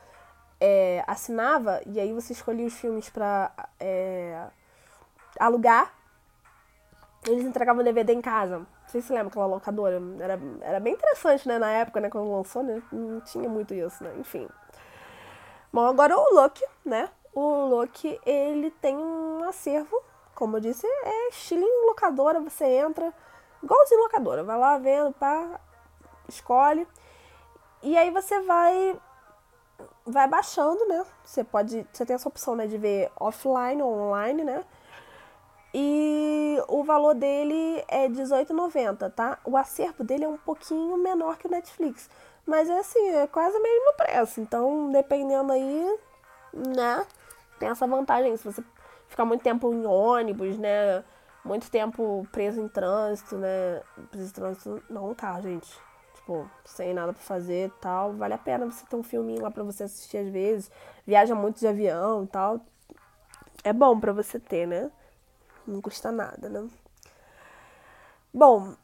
é, 0.60 1.04
assinava 1.06 1.80
e 1.86 2.00
aí 2.00 2.12
você 2.12 2.32
escolhia 2.32 2.66
os 2.66 2.74
filmes 2.74 3.08
pra 3.08 3.52
é, 3.78 4.48
alugar. 5.38 5.94
eles 7.24 7.44
entregavam 7.44 7.84
DVD 7.84 8.12
em 8.12 8.20
casa. 8.20 8.58
Não 8.58 8.66
sei 8.88 9.00
se 9.00 9.06
você 9.06 9.14
lembra 9.14 9.28
aquela 9.28 9.46
locadora. 9.46 10.02
Era, 10.18 10.40
era 10.60 10.80
bem 10.80 10.94
interessante, 10.94 11.46
né? 11.46 11.56
Na 11.56 11.70
época, 11.70 12.00
né? 12.00 12.10
Quando 12.10 12.32
lançou, 12.32 12.64
né? 12.64 12.82
Não 12.90 13.20
tinha 13.20 13.48
muito 13.48 13.72
isso, 13.72 14.02
né? 14.02 14.12
Enfim. 14.18 14.48
Bom, 15.72 15.86
agora 15.86 16.18
o 16.18 16.34
Loki, 16.34 16.64
né? 16.84 17.08
O 17.32 17.66
Loki, 17.66 18.18
ele 18.26 18.72
tem 18.72 18.96
um 18.96 19.44
acervo, 19.44 20.02
como 20.34 20.56
eu 20.56 20.60
disse, 20.60 20.84
é 20.84 21.28
estilo 21.28 21.64
locadora. 21.86 22.40
Você 22.40 22.64
entra, 22.64 23.14
igualzinho 23.62 24.02
locadora. 24.02 24.44
Vai 24.44 24.58
lá 24.58 24.78
vendo, 24.78 25.12
pá, 25.12 25.60
escolhe. 26.28 26.86
E 27.82 27.96
aí 27.96 28.10
você 28.10 28.40
vai 28.40 29.00
vai 30.04 30.26
baixando, 30.26 30.86
né? 30.86 31.04
Você 31.24 31.44
pode, 31.44 31.86
você 31.92 32.04
tem 32.04 32.14
essa 32.14 32.28
opção, 32.28 32.56
né, 32.56 32.66
de 32.66 32.78
ver 32.78 33.10
offline 33.20 33.82
ou 33.82 33.92
online, 33.92 34.42
né? 34.42 34.64
E 35.72 36.56
o 36.66 36.82
valor 36.82 37.14
dele 37.14 37.84
é 37.88 38.06
R$18,90, 38.06 39.12
tá? 39.12 39.38
O 39.44 39.56
acervo 39.56 40.02
dele 40.02 40.24
é 40.24 40.28
um 40.28 40.38
pouquinho 40.38 40.96
menor 40.96 41.36
que 41.36 41.46
o 41.46 41.50
Netflix. 41.50 42.08
Mas 42.46 42.70
é 42.70 42.78
assim, 42.78 43.10
é 43.10 43.26
quase 43.26 43.56
o 43.56 43.62
mesmo 43.62 43.92
preço. 43.94 44.40
Então, 44.40 44.90
dependendo 44.90 45.52
aí, 45.52 45.98
né? 46.54 47.06
Tem 47.58 47.68
essa 47.68 47.86
vantagem. 47.86 48.34
Se 48.38 48.44
você 48.44 48.64
ficar 49.08 49.26
muito 49.26 49.42
tempo 49.42 49.72
em 49.72 49.84
ônibus, 49.84 50.56
né? 50.56 51.04
Muito 51.44 51.70
tempo 51.70 52.26
preso 52.30 52.60
em 52.60 52.68
trânsito, 52.68 53.36
né? 53.36 53.82
Preso 54.10 54.28
em 54.28 54.32
trânsito 54.32 54.82
não 54.90 55.14
tá, 55.14 55.40
gente. 55.40 55.68
Tipo, 56.14 56.50
sem 56.64 56.92
nada 56.92 57.12
pra 57.12 57.22
fazer 57.22 57.68
e 57.68 57.80
tal. 57.80 58.12
Vale 58.14 58.34
a 58.34 58.38
pena 58.38 58.66
você 58.66 58.84
ter 58.86 58.96
um 58.96 59.02
filminho 59.02 59.42
lá 59.42 59.50
pra 59.50 59.62
você 59.62 59.84
assistir 59.84 60.18
às 60.18 60.28
vezes. 60.28 60.70
Viaja 61.06 61.34
muito 61.34 61.58
de 61.58 61.66
avião 61.66 62.24
e 62.24 62.26
tal. 62.26 62.60
É 63.64 63.72
bom 63.72 63.98
pra 63.98 64.12
você 64.12 64.38
ter, 64.38 64.66
né? 64.66 64.90
Não 65.66 65.80
custa 65.80 66.10
nada, 66.10 66.48
né? 66.48 66.68
Bom, 68.32 68.74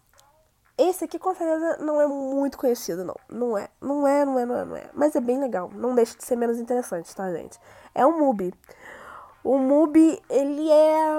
esse 0.77 1.05
aqui 1.05 1.19
com 1.19 1.33
certeza 1.35 1.77
não 1.79 2.01
é 2.01 2.07
muito 2.07 2.59
conhecido, 2.59 3.05
não. 3.05 3.15
Não 3.29 3.57
é, 3.57 3.69
não 3.81 4.07
é, 4.07 4.25
não 4.25 4.39
é, 4.39 4.45
não 4.45 4.57
é, 4.57 4.65
não 4.65 4.77
é. 4.77 4.91
Mas 4.93 5.15
é 5.15 5.21
bem 5.21 5.39
legal. 5.39 5.71
Não 5.73 5.95
deixa 5.95 6.17
de 6.17 6.25
ser 6.25 6.37
menos 6.37 6.59
interessante, 6.59 7.15
tá, 7.15 7.33
gente? 7.33 7.59
É 7.95 8.05
o 8.05 8.19
MUBI. 8.19 8.53
O 9.45 9.57
MUBI, 9.57 10.21
ele 10.29 10.71
é. 10.71 11.19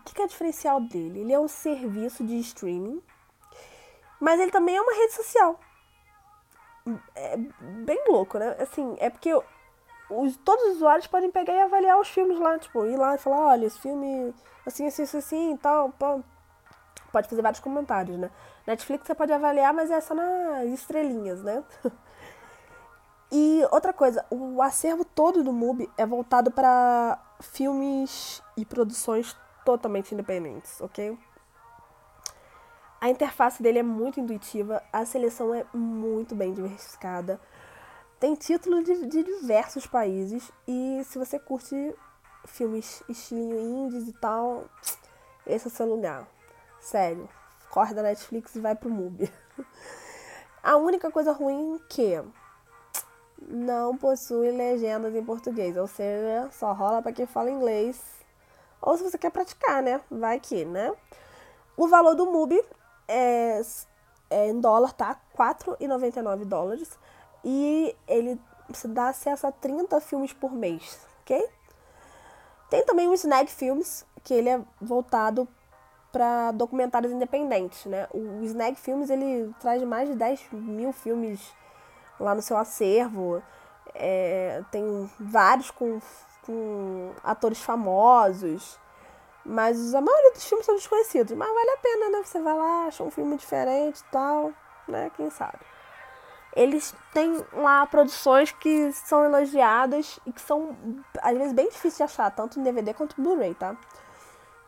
O 0.00 0.02
que 0.02 0.22
é 0.22 0.26
diferencial 0.26 0.80
dele? 0.80 1.20
Ele 1.20 1.32
é 1.32 1.38
um 1.38 1.46
serviço 1.46 2.24
de 2.24 2.38
streaming, 2.38 3.02
mas 4.18 4.40
ele 4.40 4.50
também 4.50 4.74
é 4.74 4.80
uma 4.80 4.94
rede 4.94 5.12
social. 5.12 5.60
É 7.14 7.36
bem 7.36 8.02
louco, 8.08 8.38
né? 8.38 8.56
Assim, 8.58 8.96
é 8.98 9.10
porque 9.10 9.30
os, 10.08 10.38
todos 10.38 10.64
os 10.68 10.76
usuários 10.76 11.06
podem 11.06 11.30
pegar 11.30 11.52
e 11.52 11.60
avaliar 11.60 12.00
os 12.00 12.08
filmes 12.08 12.38
lá, 12.38 12.58
tipo, 12.58 12.86
ir 12.86 12.96
lá 12.96 13.14
e 13.14 13.18
falar, 13.18 13.48
olha, 13.48 13.66
esse 13.66 13.78
filme 13.78 14.34
assim, 14.66 14.86
assim, 14.86 15.02
assim, 15.02 15.18
assim 15.18 15.54
e 15.54 15.58
tal. 15.58 15.90
Pô. 15.90 16.22
Pode 17.12 17.28
fazer 17.28 17.42
vários 17.42 17.60
comentários, 17.60 18.16
né? 18.16 18.30
Netflix 18.66 19.06
você 19.06 19.14
pode 19.14 19.32
avaliar, 19.34 19.74
mas 19.74 19.90
é 19.90 20.00
só 20.00 20.14
nas 20.14 20.66
estrelinhas, 20.68 21.42
né? 21.42 21.62
e 23.30 23.66
outra 23.70 23.92
coisa, 23.92 24.24
o 24.30 24.62
acervo 24.62 25.04
todo 25.04 25.44
do 25.44 25.52
MUBI 25.52 25.90
é 25.98 26.06
voltado 26.06 26.50
para 26.50 27.18
filmes 27.40 28.42
e 28.56 28.64
produções 28.64 29.36
totalmente 29.64 30.12
independentes, 30.12 30.80
ok? 30.80 31.18
A 33.00 33.08
interface 33.08 33.62
dele 33.62 33.78
é 33.78 33.82
muito 33.82 34.20
intuitiva, 34.20 34.82
a 34.92 35.06
seleção 35.06 35.54
é 35.54 35.64
muito 35.72 36.34
bem 36.34 36.52
diversificada. 36.52 37.40
Tem 38.18 38.34
títulos 38.34 38.84
de, 38.84 39.06
de 39.06 39.22
diversos 39.22 39.86
países 39.86 40.52
e 40.68 41.02
se 41.04 41.18
você 41.18 41.38
curte 41.38 41.94
filmes 42.44 43.02
estilo 43.08 43.58
indies 43.58 44.08
e 44.08 44.12
tal, 44.12 44.66
esse 45.46 45.66
é 45.66 45.68
o 45.68 45.70
seu 45.70 45.86
lugar. 45.86 46.28
Sério, 46.78 47.26
corre 47.70 47.94
da 47.94 48.02
Netflix 48.02 48.54
e 48.54 48.60
vai 48.60 48.74
pro 48.74 48.90
MUBI. 48.90 49.32
A 50.62 50.76
única 50.76 51.10
coisa 51.10 51.32
ruim 51.32 51.76
é 51.76 51.78
que 51.88 52.22
não 53.48 53.96
possui 53.96 54.50
legendas 54.50 55.14
em 55.14 55.24
português, 55.24 55.74
ou 55.76 55.86
seja, 55.86 56.50
só 56.52 56.74
rola 56.74 57.00
para 57.00 57.12
quem 57.12 57.24
fala 57.24 57.50
inglês. 57.50 58.19
Ou 58.82 58.96
se 58.96 59.02
você 59.02 59.18
quer 59.18 59.30
praticar, 59.30 59.82
né? 59.82 60.00
Vai 60.10 60.40
que, 60.40 60.64
né? 60.64 60.92
O 61.76 61.88
valor 61.88 62.14
do 62.14 62.26
MUBI 62.26 62.62
é, 63.08 63.60
é 64.30 64.48
em 64.48 64.60
dólar, 64.60 64.92
tá? 64.92 65.20
4,99 65.36 66.44
dólares 66.44 66.98
e 67.44 67.96
ele 68.06 68.40
dá 68.86 69.08
acesso 69.08 69.46
a 69.46 69.52
30 69.52 70.00
filmes 70.00 70.32
por 70.32 70.52
mês, 70.52 71.00
ok? 71.22 71.48
Tem 72.68 72.84
também 72.84 73.08
o 73.08 73.14
Snag 73.14 73.50
Films, 73.50 74.06
que 74.22 74.32
ele 74.32 74.48
é 74.48 74.60
voltado 74.80 75.48
para 76.12 76.52
documentários 76.52 77.12
independentes, 77.12 77.84
né? 77.86 78.06
O 78.12 78.42
Snag 78.44 78.76
Films, 78.76 79.10
ele 79.10 79.52
traz 79.60 79.82
mais 79.82 80.08
de 80.08 80.14
10 80.14 80.52
mil 80.52 80.92
filmes 80.92 81.40
lá 82.18 82.34
no 82.34 82.42
seu 82.42 82.56
acervo. 82.56 83.42
É, 83.94 84.62
tem 84.70 85.10
vários 85.18 85.70
com, 85.70 86.00
com 86.44 87.12
atores 87.22 87.60
famosos. 87.60 88.78
Mas 89.44 89.94
a 89.94 90.00
maioria 90.00 90.32
dos 90.32 90.44
filmes 90.44 90.66
são 90.66 90.74
desconhecidos. 90.74 91.36
Mas 91.36 91.48
vale 91.52 91.70
a 91.70 91.76
pena, 91.78 92.10
né? 92.10 92.22
Você 92.24 92.40
vai 92.40 92.54
lá, 92.54 92.86
acha 92.86 93.02
um 93.02 93.10
filme 93.10 93.36
diferente 93.36 94.00
e 94.00 94.04
tal, 94.12 94.52
né? 94.86 95.10
Quem 95.16 95.30
sabe? 95.30 95.58
eles 96.54 96.94
têm 97.12 97.44
lá 97.52 97.86
produções 97.86 98.50
que 98.52 98.92
são 98.92 99.24
elogiadas 99.24 100.18
e 100.26 100.32
que 100.32 100.40
são, 100.40 100.76
às 101.22 101.36
vezes, 101.36 101.52
bem 101.52 101.68
difíceis 101.68 101.96
de 101.96 102.02
achar, 102.02 102.30
tanto 102.30 102.58
em 102.58 102.62
DVD 102.62 102.92
quanto 102.92 103.20
em 103.20 103.24
Blu-ray, 103.24 103.54
tá? 103.54 103.76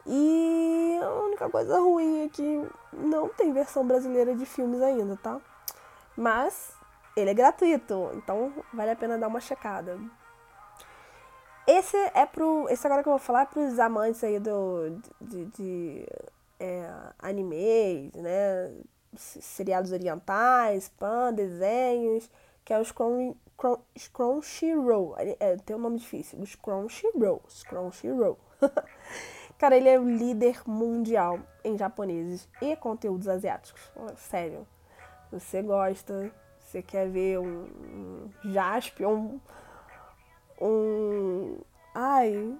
E 0.06 0.98
a 1.02 1.11
única 1.24 1.48
coisa 1.48 1.78
ruim 1.78 2.24
é 2.24 2.28
que 2.28 2.68
não 2.92 3.28
tem 3.28 3.52
versão 3.52 3.87
brasileira 3.87 4.35
de 4.35 4.46
filmes 4.46 4.80
ainda, 4.80 5.16
tá? 5.16 5.40
Mas 6.16 6.72
ele 7.16 7.30
é 7.30 7.35
gratuito, 7.35 8.11
então 8.14 8.52
vale 8.72 8.90
a 8.90 8.96
pena 8.96 9.18
dar 9.18 9.28
uma 9.28 9.40
checada. 9.40 9.98
Esse 11.66 11.96
é 12.14 12.27
pro. 12.27 12.68
Esse 12.68 12.87
agora 12.87 13.03
que 13.03 13.09
eu 13.09 13.12
vou 13.12 13.18
falar 13.18 13.42
é 13.42 13.46
pros 13.46 13.79
amantes 13.79 14.22
aí 14.25 14.38
do, 14.38 15.01
de, 15.20 15.44
de 15.46 16.07
é, 16.59 16.90
animes, 17.18 18.12
né? 18.14 18.72
seriados 19.16 19.92
orientais, 19.92 20.88
pan, 20.88 21.33
desenhos, 21.33 22.31
que 22.64 22.72
é 22.72 22.81
os 22.81 22.92
Crunchyroll. 24.12 25.14
É, 25.18 25.57
tem 25.57 25.77
um 25.77 25.81
nome 25.81 25.98
difícil, 25.98 26.40
os 26.40 26.55
Crunchyroll. 26.55 27.42
Crunchyroll. 27.68 28.38
Cara, 29.59 29.77
ele 29.77 29.88
é 29.88 29.98
o 29.98 30.09
líder 30.09 30.62
mundial 30.66 31.38
em 31.62 31.77
japoneses 31.79 32.48
e 32.61 32.75
conteúdos 32.77 33.29
asiáticos. 33.29 33.92
Sério. 34.16 34.66
Você 35.31 35.62
gosta, 35.62 36.33
você 36.59 36.83
quer 36.83 37.09
ver 37.09 37.38
um, 37.38 37.68
um 38.44 38.53
Jaspion, 38.53 39.14
um. 39.14 39.40
Ai, 41.94 42.57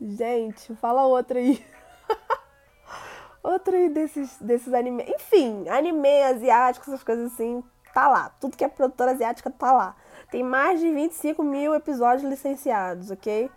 gente, 0.00 0.74
fala 0.76 1.06
outra 1.06 1.38
aí. 1.38 1.64
Outro 3.42 3.72
desses, 3.90 4.36
desses 4.40 4.72
animes. 4.74 5.08
Enfim, 5.08 5.68
anime 5.68 6.22
asiático, 6.22 6.90
essas 6.90 7.02
coisas 7.02 7.32
assim, 7.32 7.62
tá 7.94 8.08
lá. 8.08 8.30
Tudo 8.40 8.56
que 8.56 8.64
é 8.64 8.68
produtora 8.68 9.12
asiática 9.12 9.50
tá 9.50 9.72
lá. 9.72 9.96
Tem 10.30 10.42
mais 10.42 10.80
de 10.80 10.90
25 10.92 11.42
mil 11.42 11.74
episódios 11.74 12.28
licenciados, 12.28 13.10
ok? 13.10 13.50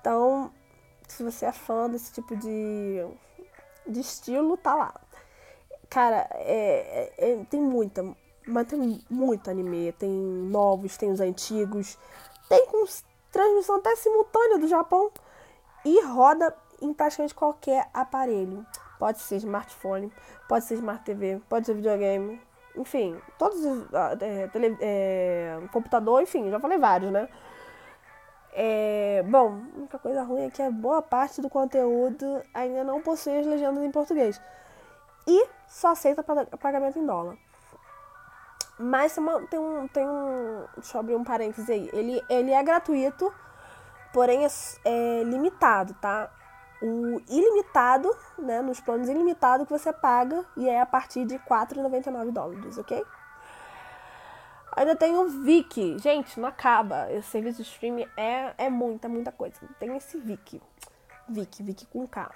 Então, 0.00 0.50
se 1.06 1.22
você 1.22 1.46
é 1.46 1.52
fã 1.52 1.88
desse 1.88 2.12
tipo 2.12 2.36
de, 2.36 3.06
de 3.86 4.00
estilo, 4.00 4.56
tá 4.56 4.74
lá. 4.74 4.94
Cara, 5.88 6.28
é, 6.32 7.12
é, 7.18 7.32
é, 7.32 7.44
tem 7.44 7.60
muita, 7.60 8.04
mas 8.46 8.66
tem 8.66 9.04
muito 9.08 9.50
anime. 9.50 9.92
Tem 9.92 10.10
novos, 10.10 10.96
tem 10.96 11.10
os 11.10 11.20
antigos. 11.20 11.98
Tem 12.48 12.66
com 12.66 12.84
transmissão 13.30 13.76
até 13.76 13.94
simultânea 13.96 14.58
do 14.58 14.68
Japão. 14.68 15.10
E 15.84 16.02
roda 16.04 16.54
em 16.80 16.92
praticamente 16.92 17.34
qualquer 17.34 17.88
aparelho. 17.94 18.66
Pode 18.98 19.20
ser 19.20 19.36
smartphone, 19.36 20.12
pode 20.48 20.64
ser 20.64 20.74
smart 20.74 21.04
TV, 21.04 21.40
pode 21.48 21.66
ser 21.66 21.74
videogame, 21.74 22.40
enfim, 22.76 23.20
todos 23.38 23.64
os. 23.64 23.94
Ah, 23.94 24.16
é, 24.20 24.46
tele, 24.48 24.76
é, 24.80 25.58
computador, 25.72 26.22
enfim, 26.22 26.50
já 26.50 26.60
falei 26.60 26.78
vários, 26.78 27.10
né? 27.10 27.28
É, 28.52 29.22
bom, 29.26 29.60
a 29.74 29.78
única 29.78 29.98
coisa 29.98 30.22
ruim 30.22 30.46
é 30.46 30.50
que 30.50 30.62
a 30.62 30.70
boa 30.70 31.02
parte 31.02 31.42
do 31.42 31.50
conteúdo 31.50 32.42
ainda 32.54 32.84
não 32.84 33.02
possui 33.02 33.38
as 33.38 33.46
legendas 33.46 33.84
em 33.84 33.90
português. 33.90 34.40
E 35.26 35.46
só 35.68 35.88
aceita 35.88 36.22
pagamento 36.22 36.98
em 36.98 37.04
dólar. 37.04 37.36
Mas 38.78 39.16
tem 39.50 39.58
um, 39.58 39.88
tem 39.88 40.06
um. 40.06 40.64
Deixa 40.76 40.96
eu 40.96 41.00
abrir 41.00 41.16
um 41.16 41.24
parêntese 41.24 41.72
aí. 41.72 41.90
Ele, 41.92 42.22
ele 42.28 42.50
é 42.50 42.62
gratuito, 42.62 43.32
porém 44.12 44.44
é, 44.44 44.48
é 44.84 45.22
limitado, 45.24 45.94
tá? 45.94 46.30
o 46.82 47.20
ilimitado, 47.28 48.14
né, 48.38 48.60
nos 48.60 48.80
planos 48.80 49.08
ilimitados 49.08 49.66
que 49.66 49.72
você 49.72 49.92
paga 49.92 50.44
e 50.56 50.68
é 50.68 50.80
a 50.80 50.86
partir 50.86 51.24
de 51.24 51.38
4,99 51.38 52.30
dólares, 52.30 52.78
ok? 52.78 53.04
Ainda 54.72 54.94
tem 54.94 55.16
o 55.16 55.26
Viki. 55.26 55.98
Gente, 55.98 56.38
não 56.38 56.48
acaba. 56.48 57.10
Esse 57.10 57.28
serviço 57.28 57.62
de 57.62 57.68
streaming 57.68 58.06
é, 58.14 58.52
é 58.58 58.68
muita, 58.68 59.08
muita 59.08 59.32
coisa. 59.32 59.56
Tem 59.78 59.96
esse 59.96 60.18
Viki. 60.18 60.60
Viki, 61.26 61.62
Viki 61.62 61.86
com 61.86 62.06
K. 62.06 62.30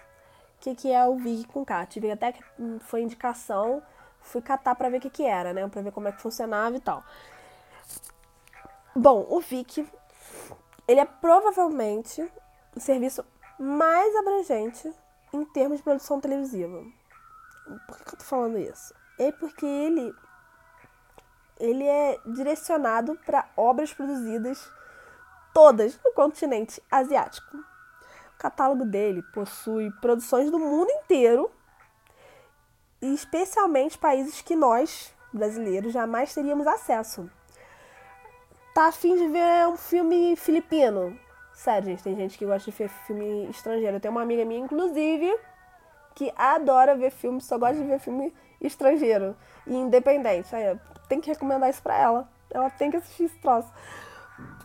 que, 0.58 0.74
que 0.74 0.90
é 0.90 1.06
o 1.06 1.16
Viki 1.16 1.46
com 1.46 1.64
K. 1.64 1.84
Tive 1.84 2.10
até 2.10 2.32
que 2.32 2.42
hum, 2.58 2.78
foi 2.80 3.02
indicação, 3.02 3.82
fui 4.20 4.42
catar 4.42 4.74
pra 4.74 4.88
ver 4.88 4.98
o 4.98 5.00
que, 5.00 5.10
que 5.10 5.24
era, 5.24 5.52
né? 5.52 5.66
Pra 5.68 5.82
ver 5.82 5.92
como 5.92 6.08
é 6.08 6.12
que 6.12 6.20
funcionava 6.20 6.76
e 6.76 6.80
tal. 6.80 7.02
Bom, 8.94 9.26
o 9.28 9.40
Viki, 9.40 9.86
ele 10.86 11.00
é 11.00 11.04
provavelmente 11.04 12.30
o 12.74 12.80
serviço 12.80 13.24
mais 13.58 14.14
abrangente 14.16 14.92
em 15.32 15.44
termos 15.44 15.78
de 15.78 15.84
produção 15.84 16.20
televisiva. 16.20 16.82
Por 17.86 17.98
que, 17.98 18.04
que 18.04 18.14
eu 18.14 18.18
tô 18.18 18.24
falando 18.24 18.58
isso? 18.58 18.94
É 19.18 19.30
porque 19.30 19.66
ele 19.66 20.12
ele 21.60 21.86
é 21.86 22.18
direcionado 22.24 23.16
para 23.26 23.46
obras 23.54 23.92
produzidas 23.92 24.72
todas 25.52 26.00
no 26.02 26.12
continente 26.12 26.82
asiático. 26.90 27.54
O 27.54 28.38
catálogo 28.38 28.86
dele 28.86 29.22
possui 29.34 29.90
produções 30.00 30.50
do 30.50 30.58
mundo 30.58 30.90
inteiro, 30.90 31.50
e 33.02 33.14
especialmente 33.14 33.98
países 33.98 34.40
que 34.42 34.54
nós, 34.54 35.14
brasileiros, 35.32 35.92
jamais 35.92 36.34
teríamos 36.34 36.66
acesso. 36.66 37.30
Tá 38.74 38.86
afim 38.86 39.16
de 39.16 39.28
ver 39.28 39.66
um 39.68 39.76
filme 39.76 40.36
filipino? 40.36 41.18
Sério, 41.52 41.88
gente, 41.88 42.02
tem 42.02 42.16
gente 42.16 42.38
que 42.38 42.46
gosta 42.46 42.70
de 42.70 42.76
ver 42.76 42.88
filme 42.88 43.48
estrangeiro. 43.50 43.96
Eu 43.96 44.00
tenho 44.00 44.12
uma 44.12 44.22
amiga 44.22 44.44
minha, 44.44 44.60
inclusive, 44.60 45.38
que 46.14 46.32
adora 46.36 46.96
ver 46.96 47.10
filme, 47.10 47.40
só 47.40 47.58
gosta 47.58 47.76
de 47.76 47.84
ver 47.84 47.98
filme 47.98 48.32
estrangeiro 48.60 49.36
e 49.66 49.74
independente. 49.74 50.54
Aí, 50.54 50.78
tem 51.08 51.20
que 51.20 51.28
recomendar 51.28 51.68
isso 51.68 51.82
pra 51.82 51.98
ela. 51.98 52.28
Ela 52.50 52.70
tem 52.70 52.90
que 52.90 52.96
assistir 52.96 53.24
esse 53.24 53.38
troço. 53.38 53.70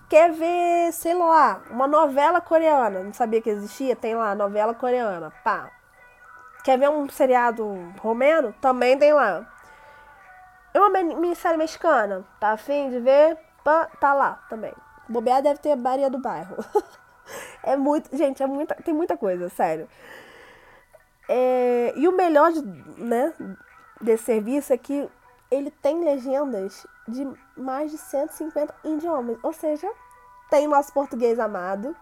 Quer 0.07 0.31
ver, 0.31 0.93
sei 0.93 1.13
lá, 1.15 1.63
uma 1.71 1.87
novela 1.87 2.39
coreana? 2.39 3.03
Não 3.03 3.13
sabia 3.13 3.41
que 3.41 3.49
existia? 3.49 3.95
Tem 3.95 4.15
lá, 4.15 4.35
novela 4.35 4.73
coreana. 4.73 5.31
Pá. 5.43 5.71
Quer 6.65 6.79
ver 6.79 6.89
um 6.89 7.07
seriado 7.07 7.63
romeno? 8.01 8.51
Também 8.59 8.97
tem 8.97 9.13
lá. 9.13 9.47
É 10.73 10.79
uma 10.79 10.89
minissérie 10.89 11.59
mexicana? 11.59 12.25
Tá 12.39 12.53
afim 12.53 12.89
de 12.89 12.99
ver? 12.99 13.37
Tá 13.99 14.15
lá 14.15 14.43
também. 14.49 14.73
Bobear 15.07 15.43
deve 15.43 15.59
ter 15.59 15.75
Maria 15.75 16.09
do 16.09 16.17
Bairro. 16.17 16.57
é 17.61 17.75
muito. 17.77 18.17
Gente, 18.17 18.41
é 18.41 18.47
muita, 18.47 18.73
tem 18.83 18.95
muita 18.95 19.15
coisa, 19.15 19.47
sério. 19.47 19.87
É, 21.29 21.93
e 21.95 22.07
o 22.07 22.17
melhor 22.17 22.51
né, 22.97 23.31
desse 24.01 24.23
serviço 24.23 24.73
é 24.73 24.77
que 24.77 25.07
ele 25.51 25.69
tem 25.69 26.03
legendas 26.03 26.87
de 27.07 27.31
mais 27.55 27.91
de 27.91 27.99
150 27.99 28.73
idiomas. 28.83 29.37
Ou 29.43 29.53
seja, 29.53 29.87
tem 30.49 30.67
nosso 30.67 30.91
português 30.91 31.39
amado. 31.39 31.95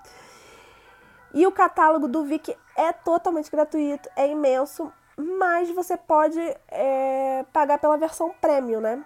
E 1.33 1.47
o 1.47 1.51
catálogo 1.51 2.07
do 2.07 2.23
Vic 2.23 2.55
é 2.75 2.91
totalmente 2.91 3.49
gratuito, 3.49 4.09
é 4.15 4.27
imenso, 4.27 4.91
mas 5.17 5.69
você 5.71 5.97
pode 5.97 6.39
é, 6.67 7.45
pagar 7.51 7.79
pela 7.79 7.97
versão 7.97 8.33
premium, 8.39 8.79
né? 8.79 9.03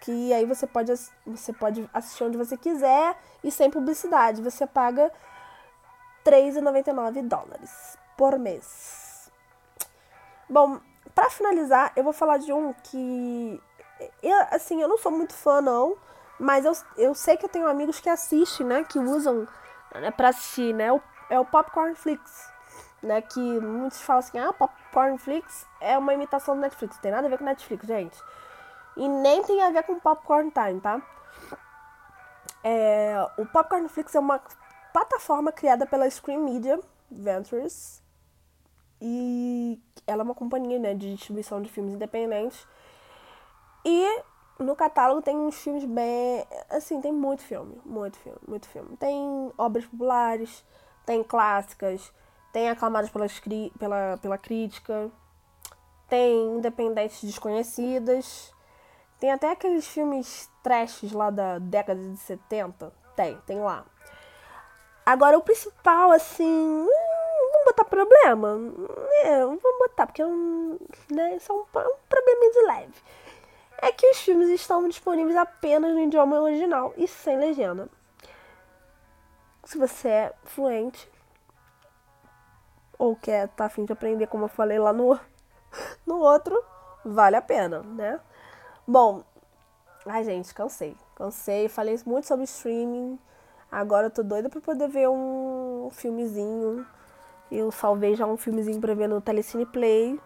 Que 0.00 0.32
aí 0.32 0.44
você 0.44 0.66
pode, 0.66 0.92
você 1.24 1.52
pode 1.52 1.88
assistir 1.94 2.24
onde 2.24 2.36
você 2.36 2.56
quiser 2.56 3.16
e 3.44 3.50
sem 3.52 3.70
publicidade. 3.70 4.42
Você 4.42 4.66
paga 4.66 5.12
3,99 6.24 7.22
dólares 7.28 7.96
por 8.16 8.36
mês. 8.38 9.30
Bom, 10.48 10.80
para 11.14 11.30
finalizar, 11.30 11.92
eu 11.94 12.02
vou 12.02 12.12
falar 12.12 12.38
de 12.38 12.52
um 12.52 12.72
que. 12.82 13.62
Eu, 14.22 14.36
assim, 14.50 14.82
eu 14.82 14.88
não 14.88 14.98
sou 14.98 15.12
muito 15.12 15.34
fã, 15.34 15.60
não. 15.60 15.96
Mas 16.38 16.64
eu, 16.64 16.72
eu 16.96 17.14
sei 17.14 17.36
que 17.36 17.44
eu 17.44 17.48
tenho 17.48 17.68
amigos 17.68 18.00
que 18.00 18.08
assistem, 18.08 18.66
né? 18.66 18.84
Que 18.84 18.98
usam 18.98 19.46
né, 19.94 20.10
pra 20.10 20.28
assistir, 20.28 20.74
né? 20.74 20.92
O, 20.92 21.00
é 21.32 21.40
o 21.40 21.44
Popcorn 21.46 21.94
Flix. 21.94 22.50
Né, 23.02 23.20
que 23.20 23.40
muitos 23.40 24.00
falam 24.00 24.20
assim, 24.20 24.38
ah, 24.38 24.52
Popcorn 24.52 25.18
Flix 25.18 25.66
é 25.80 25.98
uma 25.98 26.14
imitação 26.14 26.54
do 26.54 26.60
Netflix. 26.60 26.96
Tem 26.98 27.10
nada 27.10 27.26
a 27.26 27.30
ver 27.30 27.36
com 27.36 27.44
Netflix, 27.44 27.84
gente. 27.84 28.16
E 28.96 29.08
nem 29.08 29.42
tem 29.42 29.60
a 29.60 29.70
ver 29.70 29.82
com 29.82 29.98
Popcorn 29.98 30.52
Time, 30.52 30.80
tá? 30.80 31.02
É, 32.62 33.16
o 33.38 33.46
Popcorn 33.46 33.88
Flix 33.88 34.14
é 34.14 34.20
uma 34.20 34.40
plataforma 34.92 35.50
criada 35.50 35.84
pela 35.84 36.08
Screen 36.08 36.38
Media 36.38 36.78
Ventures 37.10 38.00
e 39.00 39.80
ela 40.06 40.22
é 40.22 40.24
uma 40.24 40.34
companhia 40.34 40.78
né, 40.78 40.94
de 40.94 41.14
distribuição 41.14 41.60
de 41.60 41.68
filmes 41.68 41.94
independentes. 41.94 42.64
E 43.84 44.22
no 44.60 44.76
catálogo 44.76 45.22
tem 45.22 45.36
uns 45.36 45.56
filmes 45.56 45.84
bem. 45.84 46.46
Assim, 46.70 47.00
tem 47.00 47.10
muito 47.10 47.42
filme. 47.42 47.80
Muito 47.84 48.16
filme, 48.18 48.38
muito 48.46 48.68
filme. 48.68 48.96
Tem 48.96 49.52
obras 49.58 49.84
populares, 49.86 50.64
tem 51.04 51.22
clássicas, 51.22 52.12
tem 52.52 52.68
aclamadas 52.68 53.10
pela, 53.10 53.26
pela, 53.78 54.18
pela 54.20 54.38
crítica, 54.38 55.10
tem 56.08 56.56
independentes 56.56 57.22
desconhecidas. 57.22 58.52
Tem 59.18 59.30
até 59.30 59.52
aqueles 59.52 59.86
filmes 59.86 60.50
trashes 60.62 61.12
lá 61.12 61.30
da 61.30 61.58
década 61.58 62.02
de 62.02 62.16
70. 62.16 62.92
Tem, 63.14 63.38
tem 63.46 63.60
lá. 63.60 63.84
Agora, 65.06 65.38
o 65.38 65.42
principal, 65.42 66.10
assim 66.10 66.86
botar 67.64 67.84
problema? 67.84 68.58
É, 69.22 69.40
vamos 69.40 69.62
botar, 69.62 70.06
porque 70.06 70.22
né, 70.22 71.36
isso 71.36 71.50
é 71.50 71.54
um, 71.54 71.60
um 71.60 71.96
problema 72.08 72.52
de 72.52 72.66
leve. 72.66 72.94
É 73.80 73.90
que 73.90 74.06
os 74.06 74.18
filmes 74.18 74.48
estão 74.48 74.88
disponíveis 74.88 75.36
apenas 75.36 75.92
no 75.92 76.00
idioma 76.00 76.40
original 76.40 76.92
e 76.96 77.08
sem 77.08 77.38
legenda. 77.38 77.88
Se 79.64 79.78
você 79.78 80.08
é 80.08 80.32
fluente 80.44 81.10
ou 82.98 83.16
quer 83.16 83.48
tá 83.48 83.66
afim 83.66 83.84
de 83.84 83.92
aprender, 83.92 84.26
como 84.26 84.44
eu 84.44 84.48
falei 84.48 84.78
lá 84.78 84.92
no, 84.92 85.18
no 86.06 86.18
outro, 86.18 86.62
vale 87.04 87.36
a 87.36 87.42
pena, 87.42 87.80
né? 87.80 88.20
Bom, 88.86 89.22
ai 90.06 90.24
gente, 90.24 90.52
cansei. 90.54 90.96
Cansei, 91.14 91.68
falei 91.68 91.98
muito 92.04 92.26
sobre 92.26 92.44
streaming. 92.44 93.18
Agora 93.70 94.06
eu 94.06 94.10
tô 94.10 94.22
doida 94.22 94.48
pra 94.48 94.60
poder 94.60 94.88
ver 94.88 95.08
um 95.08 95.88
filmezinho 95.92 96.86
eu 97.52 97.70
salvei 97.70 98.14
já 98.14 98.26
um 98.26 98.38
filmezinho 98.38 98.80
pra 98.80 98.94
ver 98.94 99.06
no 99.06 99.20
Telecine 99.20 99.66
Play. 99.66 100.18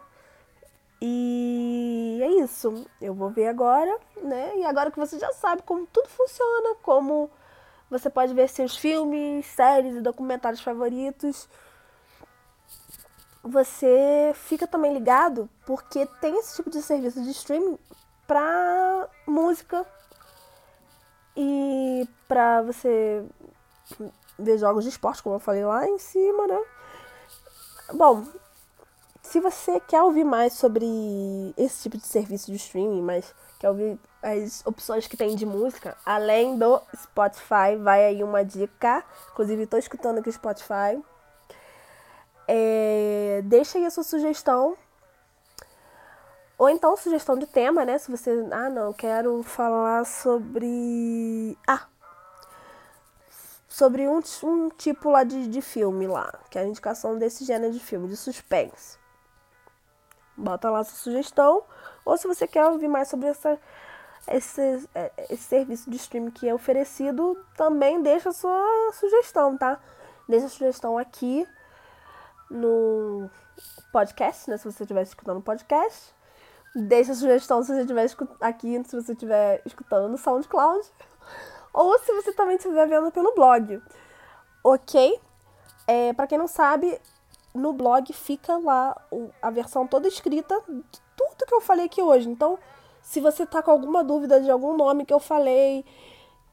E 1.03 2.21
é 2.23 2.29
isso. 2.45 2.87
Eu 3.01 3.15
vou 3.15 3.31
ver 3.31 3.49
agora, 3.49 3.99
né? 4.23 4.57
E 4.59 4.65
agora 4.65 4.93
que 4.93 4.99
você 4.99 5.19
já 5.19 5.33
sabe 5.33 5.63
como 5.63 5.87
tudo 5.89 6.09
funciona, 6.09 6.77
como 6.83 7.29
você 7.91 8.11
pode 8.11 8.35
ver 8.35 8.49
seus 8.49 8.77
filmes, 8.77 9.47
séries 9.47 9.97
e 9.97 10.01
documentários 10.01 10.61
favoritos. 10.61 11.49
Você 13.43 14.33
fica 14.35 14.67
também 14.67 14.93
ligado 14.93 15.49
porque 15.65 16.05
tem 16.21 16.37
esse 16.39 16.57
tipo 16.57 16.69
de 16.69 16.83
serviço 16.83 17.23
de 17.23 17.31
streaming 17.31 17.79
pra 18.27 19.09
música 19.27 19.87
e 21.37 22.09
pra 22.27 22.63
você 22.63 23.25
ver 24.39 24.59
jogos 24.59 24.83
de 24.83 24.91
esporte, 24.91 25.23
como 25.23 25.37
eu 25.37 25.41
falei 25.41 25.65
lá 25.65 25.87
em 25.87 25.99
cima, 25.99 26.47
né? 26.49 26.61
Bom, 27.93 28.25
se 29.23 29.39
você 29.39 29.79
quer 29.81 30.03
ouvir 30.03 30.25
mais 30.25 30.55
sobre 30.55 30.85
esse 31.57 31.83
tipo 31.83 31.99
de 31.99 32.07
serviço 32.07 32.51
de 32.51 32.57
streaming, 32.57 33.03
mas 33.03 33.33
quer 33.59 33.69
ouvir 33.69 33.99
as 34.23 34.65
opções 34.67 35.07
que 35.07 35.17
tem 35.17 35.35
de 35.35 35.47
música, 35.47 35.97
além 36.05 36.59
do 36.59 36.81
Spotify, 36.97 37.77
vai 37.81 38.05
aí 38.05 38.23
uma 38.23 38.45
dica. 38.45 39.05
Inclusive, 39.33 39.63
estou 39.63 39.79
escutando 39.79 40.19
aqui 40.19 40.29
o 40.29 40.33
Spotify. 40.33 41.03
É, 42.49 43.41
deixa 43.45 43.79
aí 43.79 43.87
a 43.87 43.91
sua 43.91 44.05
sugestão. 44.05 44.77
Ou 46.59 46.71
então 46.71 46.97
sugestão 46.97 47.39
de 47.39 47.47
tema, 47.47 47.85
né? 47.85 47.99
Se 47.99 48.11
você. 48.11 48.31
Ah, 48.51 48.71
não, 48.71 48.93
quero 48.93 49.43
falar 49.43 50.05
sobre. 50.07 51.57
Ah, 51.67 51.87
sobre 53.77 54.09
um, 54.09 54.23
um 54.43 54.71
tipo 54.71 55.11
lá 55.11 55.23
de, 55.23 55.49
de 55.49 55.61
filme 55.61 56.07
lá, 56.07 56.33
que 56.51 56.59
é 56.59 56.63
a 56.63 56.67
indicação 56.67 57.19
desse 57.19 57.45
gênero 57.45 57.75
de 57.75 57.79
filme, 57.79 58.09
de 58.09 58.17
suspense. 58.17 58.97
Bota 60.35 60.71
lá 60.71 60.83
sua 60.83 60.97
sugestão, 60.97 61.63
ou 62.07 62.17
se 62.17 62.29
você 62.29 62.47
quer 62.47 62.65
ouvir 62.67 62.87
mais 62.87 63.09
sobre 63.09 63.27
essa, 63.27 63.59
esse, 64.29 64.89
é, 64.95 65.13
esse 65.29 65.43
serviço 65.43 65.91
de 65.91 65.97
streaming 65.97 66.31
que 66.31 66.49
é 66.49 66.55
oferecido, 66.55 67.37
também 67.57 68.01
deixa 68.01 68.29
a 68.29 68.33
sua 68.33 68.93
sugestão, 68.93 69.59
tá? 69.59 69.81
Deixa 70.29 70.47
a 70.47 70.49
sugestão 70.49 70.97
aqui 70.97 71.47
no 72.49 73.29
podcast, 73.93 74.49
né? 74.49 74.57
Se 74.57 74.71
você 74.71 74.85
estiver 74.85 75.03
escutando 75.03 75.39
o 75.39 75.43
podcast. 75.43 76.15
Deixa 76.77 77.13
a 77.13 77.15
sugestão 77.15 77.63
se 77.63 77.73
você 77.73 77.81
estiver 77.81 78.07
aqui, 78.41 78.83
se 78.85 79.01
você 79.01 79.13
estiver 79.13 79.63
escutando 79.65 80.09
no 80.09 80.19
SoundCloud 80.19 80.87
ou 81.73 81.99
se 81.99 82.13
você 82.13 82.33
também 82.35 82.57
estiver 82.57 82.87
vendo 82.87 83.11
pelo 83.11 83.35
blog, 83.35 83.83
ok? 84.63 85.19
É, 85.87 86.13
para 86.13 86.27
quem 86.27 86.37
não 86.37 86.47
sabe, 86.47 87.01
no 87.55 87.73
blog 87.73 88.13
fica 88.13 88.59
lá 88.59 88.95
a 89.41 89.51
versão 89.51 89.87
toda 89.87 90.07
escrita 90.07 90.55
tudo 91.37 91.49
que 91.49 91.55
eu 91.55 91.61
falei 91.61 91.87
aqui 91.87 92.03
hoje. 92.03 92.29
Então, 92.29 92.59
se 93.03 93.21
você 93.21 93.47
tá 93.47 93.63
com 93.63 93.71
alguma 93.71 94.03
dúvida 94.03 94.41
de 94.41 94.51
algum 94.51 94.77
nome 94.77 95.05
que 95.05 95.15
eu 95.15 95.21
falei, 95.21 95.85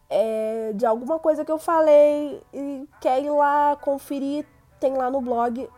é, 0.09 0.71
de 0.73 0.85
alguma 0.85 1.19
coisa 1.19 1.43
que 1.43 1.51
eu 1.51 1.57
falei 1.57 2.41
e 2.53 2.87
quer 3.01 3.21
ir 3.21 3.29
lá 3.29 3.75
conferir, 3.77 4.45
tem 4.79 4.93
lá 4.95 5.09
no 5.09 5.21
blog 5.21 5.69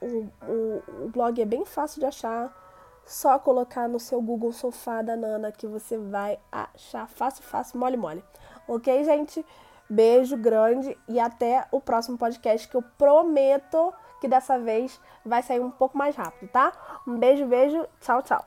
o, 0.00 0.28
o, 0.42 1.04
o 1.04 1.08
blog 1.08 1.40
é 1.40 1.44
bem 1.44 1.64
fácil 1.64 2.00
de 2.00 2.06
achar. 2.06 2.64
Só 3.04 3.38
colocar 3.38 3.88
no 3.88 4.00
seu 4.00 4.20
Google 4.20 4.52
Sofá 4.52 5.00
da 5.00 5.16
Nana 5.16 5.52
que 5.52 5.66
você 5.66 5.96
vai 5.96 6.40
achar 6.50 7.08
fácil, 7.08 7.44
fácil, 7.44 7.78
mole, 7.78 7.96
mole. 7.96 8.24
Ok, 8.66 9.04
gente? 9.04 9.46
Beijo 9.88 10.36
grande 10.36 10.98
e 11.08 11.20
até 11.20 11.64
o 11.70 11.80
próximo 11.80 12.18
podcast 12.18 12.66
que 12.66 12.76
eu 12.76 12.82
prometo 12.98 13.94
que 14.20 14.28
dessa 14.28 14.58
vez 14.58 15.00
vai 15.24 15.42
sair 15.42 15.60
um 15.60 15.70
pouco 15.70 15.96
mais 15.96 16.16
rápido, 16.16 16.48
tá? 16.48 16.72
Um 17.06 17.18
beijo, 17.18 17.46
beijo. 17.46 17.86
Tchau, 18.00 18.22
tchau. 18.22 18.44